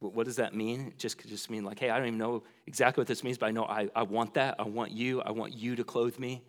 What 0.00 0.26
does 0.26 0.36
that 0.36 0.54
mean? 0.54 0.88
It 0.88 0.98
just 0.98 1.16
could 1.16 1.30
just 1.30 1.48
mean 1.48 1.64
like, 1.64 1.78
hey, 1.78 1.90
I 1.90 1.96
don't 1.96 2.08
even 2.08 2.18
know 2.18 2.42
exactly 2.66 3.00
what 3.00 3.06
this 3.06 3.22
means, 3.22 3.38
but 3.38 3.46
I 3.46 3.50
know 3.52 3.64
I, 3.64 3.88
I 3.94 4.02
want 4.02 4.34
that. 4.34 4.56
I 4.58 4.64
want 4.64 4.90
you. 4.90 5.22
I 5.22 5.30
want 5.30 5.54
you 5.54 5.76
to 5.76 5.84
clothe 5.84 6.18
me. 6.18 6.42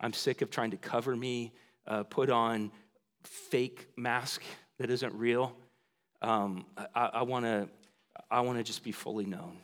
I'm 0.00 0.12
sick 0.12 0.40
of 0.40 0.50
trying 0.50 0.70
to 0.70 0.76
cover 0.76 1.14
me, 1.16 1.52
uh, 1.86 2.04
put 2.04 2.30
on 2.30 2.70
fake 3.24 3.88
mask 3.96 4.42
that 4.78 4.90
isn't 4.90 5.14
real. 5.14 5.56
Um, 6.22 6.64
I, 6.94 7.10
I 7.14 7.22
want 7.22 7.44
to 7.44 7.68
I 8.32 8.40
want 8.40 8.56
to 8.56 8.64
just 8.64 8.82
be 8.82 8.92
fully 8.92 9.26
known. 9.26 9.58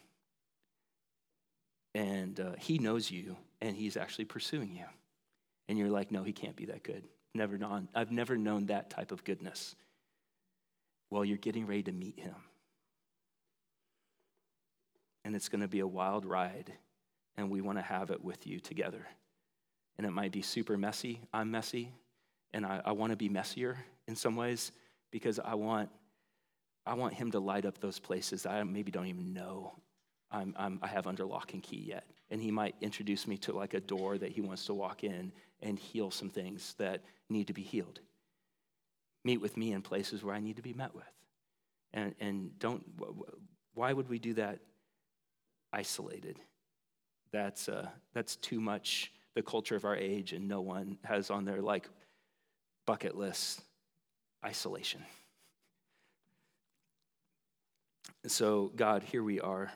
And 1.94 2.38
uh, 2.38 2.52
he 2.58 2.78
knows 2.78 3.10
you, 3.10 3.36
and 3.62 3.74
he's 3.74 3.96
actually 3.96 4.26
pursuing 4.26 4.76
you. 4.76 4.84
And 5.68 5.78
you're 5.78 5.88
like, 5.88 6.12
no, 6.12 6.22
he 6.22 6.32
can't 6.32 6.54
be 6.54 6.66
that 6.66 6.82
good. 6.82 7.02
Never 7.34 7.56
known. 7.56 7.88
I've 7.94 8.12
never 8.12 8.36
known 8.36 8.66
that 8.66 8.90
type 8.90 9.10
of 9.10 9.24
goodness. 9.24 9.74
Well, 11.10 11.24
you're 11.24 11.38
getting 11.38 11.66
ready 11.66 11.82
to 11.84 11.92
meet 11.92 12.20
him. 12.20 12.34
And 15.24 15.34
it's 15.34 15.48
going 15.48 15.62
to 15.62 15.68
be 15.68 15.80
a 15.80 15.86
wild 15.86 16.26
ride, 16.26 16.70
and 17.38 17.50
we 17.50 17.62
want 17.62 17.78
to 17.78 17.82
have 17.82 18.10
it 18.10 18.22
with 18.22 18.46
you 18.46 18.60
together. 18.60 19.06
And 19.96 20.06
it 20.06 20.10
might 20.10 20.30
be 20.30 20.42
super 20.42 20.76
messy. 20.76 21.20
I'm 21.32 21.50
messy, 21.50 21.92
and 22.52 22.66
I, 22.66 22.82
I 22.84 22.92
want 22.92 23.12
to 23.12 23.16
be 23.16 23.30
messier 23.30 23.78
in 24.06 24.14
some 24.14 24.36
ways 24.36 24.72
because 25.10 25.38
I 25.38 25.54
want 25.54 25.88
I 26.88 26.94
want 26.94 27.14
him 27.14 27.30
to 27.32 27.38
light 27.40 27.66
up 27.66 27.78
those 27.78 27.98
places 27.98 28.46
I 28.46 28.62
maybe 28.64 28.90
don't 28.90 29.06
even 29.06 29.32
know 29.32 29.74
I'm, 30.30 30.54
I'm, 30.58 30.78
i 30.82 30.86
have 30.86 31.06
under 31.06 31.24
lock 31.24 31.54
and 31.54 31.62
key 31.62 31.84
yet. 31.88 32.04
And 32.30 32.40
he 32.40 32.50
might 32.50 32.74
introduce 32.80 33.26
me 33.26 33.38
to 33.38 33.52
like 33.52 33.74
a 33.74 33.80
door 33.80 34.18
that 34.18 34.30
he 34.30 34.40
wants 34.40 34.66
to 34.66 34.74
walk 34.74 35.04
in 35.04 35.32
and 35.62 35.78
heal 35.78 36.10
some 36.10 36.28
things 36.28 36.74
that 36.78 37.02
need 37.30 37.46
to 37.46 37.52
be 37.52 37.62
healed. 37.62 38.00
Meet 39.24 39.40
with 39.40 39.56
me 39.56 39.72
in 39.72 39.82
places 39.82 40.22
where 40.22 40.34
I 40.34 40.40
need 40.40 40.56
to 40.56 40.62
be 40.62 40.74
met 40.74 40.94
with. 40.94 41.04
And, 41.94 42.14
and 42.20 42.58
don't, 42.58 42.84
why 43.74 43.92
would 43.92 44.08
we 44.08 44.18
do 44.18 44.34
that 44.34 44.58
isolated? 45.72 46.38
That's, 47.32 47.68
uh, 47.68 47.88
that's 48.12 48.36
too 48.36 48.60
much 48.60 49.12
the 49.34 49.42
culture 49.42 49.76
of 49.76 49.84
our 49.84 49.96
age, 49.96 50.32
and 50.32 50.48
no 50.48 50.60
one 50.60 50.98
has 51.04 51.30
on 51.30 51.44
their 51.44 51.62
like 51.62 51.88
bucket 52.86 53.16
list 53.16 53.62
isolation. 54.44 55.00
So, 58.26 58.72
God, 58.76 59.02
here 59.02 59.22
we 59.22 59.40
are. 59.40 59.70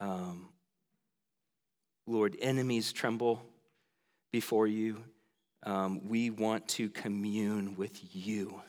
Um, 0.00 0.48
Lord, 2.06 2.36
enemies 2.40 2.92
tremble 2.92 3.42
before 4.32 4.66
you. 4.66 5.02
Um, 5.64 6.08
we 6.08 6.30
want 6.30 6.66
to 6.68 6.90
commune 6.90 7.76
with 7.76 7.98
you. 8.14 8.60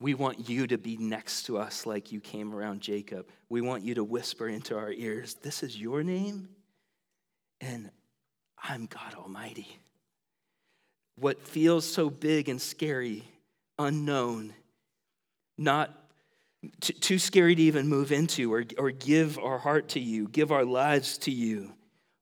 We 0.00 0.14
want 0.14 0.48
you 0.48 0.66
to 0.68 0.78
be 0.78 0.96
next 0.96 1.44
to 1.44 1.58
us 1.58 1.86
like 1.86 2.12
you 2.12 2.20
came 2.20 2.54
around 2.54 2.80
Jacob. 2.80 3.28
We 3.48 3.60
want 3.62 3.84
you 3.84 3.94
to 3.94 4.04
whisper 4.04 4.48
into 4.48 4.76
our 4.76 4.92
ears, 4.92 5.34
This 5.34 5.62
is 5.62 5.80
your 5.80 6.02
name, 6.02 6.48
and 7.60 7.90
I'm 8.62 8.86
God 8.86 9.14
Almighty. 9.16 9.80
What 11.16 11.42
feels 11.42 11.84
so 11.84 12.10
big 12.10 12.48
and 12.48 12.60
scary, 12.60 13.24
unknown, 13.78 14.54
not 15.56 16.07
too 16.80 17.18
scary 17.18 17.54
to 17.54 17.62
even 17.62 17.88
move 17.88 18.12
into 18.12 18.52
or, 18.52 18.64
or 18.78 18.90
give 18.90 19.38
our 19.38 19.58
heart 19.58 19.90
to 19.90 20.00
you, 20.00 20.28
give 20.28 20.50
our 20.50 20.64
lives 20.64 21.18
to 21.18 21.30
you. 21.30 21.72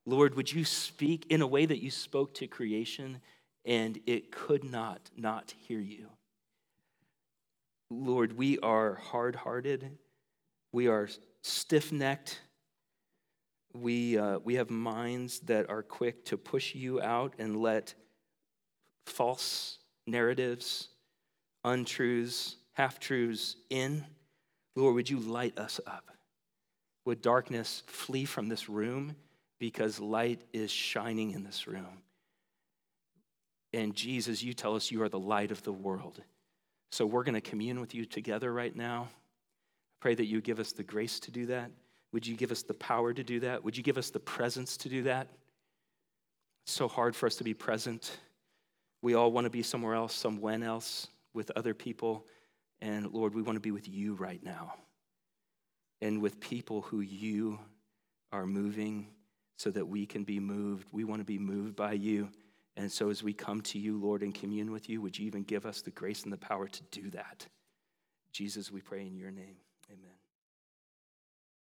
Lord, 0.04 0.34
would 0.34 0.52
you 0.52 0.64
speak 0.64 1.26
in 1.30 1.42
a 1.42 1.46
way 1.46 1.66
that 1.66 1.82
you 1.82 1.90
spoke 1.90 2.34
to 2.34 2.46
creation 2.46 3.20
and 3.64 3.98
it 4.06 4.30
could 4.30 4.62
not 4.62 5.10
not 5.16 5.54
hear 5.58 5.80
you? 5.80 6.08
Lord, 7.90 8.36
we 8.36 8.58
are 8.58 8.94
hard 8.94 9.36
hearted, 9.36 9.98
we 10.72 10.88
are 10.88 11.08
stiff 11.42 11.92
necked, 11.92 12.40
we, 13.74 14.18
uh, 14.18 14.38
we 14.40 14.54
have 14.54 14.70
minds 14.70 15.40
that 15.40 15.68
are 15.70 15.82
quick 15.82 16.24
to 16.26 16.36
push 16.36 16.74
you 16.74 17.00
out 17.00 17.34
and 17.38 17.56
let 17.56 17.94
false 19.06 19.78
narratives, 20.06 20.88
untruths, 21.64 22.56
half 22.72 22.98
truths 22.98 23.56
in. 23.70 24.04
Lord, 24.76 24.94
would 24.94 25.10
you 25.10 25.18
light 25.18 25.58
us 25.58 25.80
up? 25.86 26.10
Would 27.06 27.22
darkness 27.22 27.82
flee 27.86 28.24
from 28.24 28.48
this 28.48 28.68
room 28.68 29.16
because 29.58 29.98
light 29.98 30.42
is 30.52 30.70
shining 30.70 31.32
in 31.32 31.44
this 31.44 31.66
room? 31.66 32.02
And 33.72 33.94
Jesus, 33.94 34.42
you 34.42 34.52
tell 34.52 34.76
us 34.76 34.90
you 34.90 35.02
are 35.02 35.08
the 35.08 35.18
light 35.18 35.50
of 35.50 35.62
the 35.62 35.72
world. 35.72 36.22
So 36.92 37.06
we're 37.06 37.24
going 37.24 37.34
to 37.34 37.40
commune 37.40 37.80
with 37.80 37.94
you 37.94 38.04
together 38.04 38.52
right 38.52 38.74
now. 38.74 39.08
I 39.10 39.96
pray 40.00 40.14
that 40.14 40.26
you 40.26 40.40
give 40.40 40.60
us 40.60 40.72
the 40.72 40.84
grace 40.84 41.18
to 41.20 41.30
do 41.30 41.46
that. 41.46 41.70
Would 42.12 42.26
you 42.26 42.36
give 42.36 42.52
us 42.52 42.62
the 42.62 42.74
power 42.74 43.12
to 43.12 43.24
do 43.24 43.40
that? 43.40 43.64
Would 43.64 43.76
you 43.76 43.82
give 43.82 43.98
us 43.98 44.10
the 44.10 44.20
presence 44.20 44.76
to 44.78 44.88
do 44.88 45.02
that? 45.04 45.28
It's 46.64 46.72
so 46.72 46.88
hard 46.88 47.14
for 47.14 47.26
us 47.26 47.36
to 47.36 47.44
be 47.44 47.54
present. 47.54 48.18
We 49.02 49.14
all 49.14 49.30
want 49.30 49.44
to 49.44 49.50
be 49.50 49.62
somewhere 49.62 49.94
else, 49.94 50.14
somewhen 50.14 50.62
else, 50.62 51.08
with 51.34 51.50
other 51.56 51.74
people. 51.74 52.26
And 52.80 53.12
Lord, 53.12 53.34
we 53.34 53.42
want 53.42 53.56
to 53.56 53.60
be 53.60 53.70
with 53.70 53.88
you 53.88 54.14
right 54.14 54.42
now 54.42 54.74
and 56.00 56.20
with 56.20 56.40
people 56.40 56.82
who 56.82 57.00
you 57.00 57.58
are 58.32 58.46
moving 58.46 59.08
so 59.56 59.70
that 59.70 59.86
we 59.86 60.04
can 60.04 60.24
be 60.24 60.38
moved. 60.38 60.88
We 60.92 61.04
want 61.04 61.20
to 61.20 61.24
be 61.24 61.38
moved 61.38 61.76
by 61.76 61.92
you. 61.92 62.28
And 62.76 62.92
so 62.92 63.08
as 63.08 63.22
we 63.22 63.32
come 63.32 63.62
to 63.62 63.78
you, 63.78 63.98
Lord, 63.98 64.22
and 64.22 64.34
commune 64.34 64.70
with 64.70 64.88
you, 64.90 65.00
would 65.00 65.18
you 65.18 65.26
even 65.26 65.42
give 65.42 65.64
us 65.64 65.80
the 65.80 65.90
grace 65.90 66.24
and 66.24 66.32
the 66.32 66.36
power 66.36 66.68
to 66.68 66.82
do 66.90 67.10
that? 67.10 67.46
Jesus, 68.32 68.70
we 68.70 68.82
pray 68.82 69.06
in 69.06 69.16
your 69.16 69.30
name. 69.30 69.56
Amen. 69.90 70.25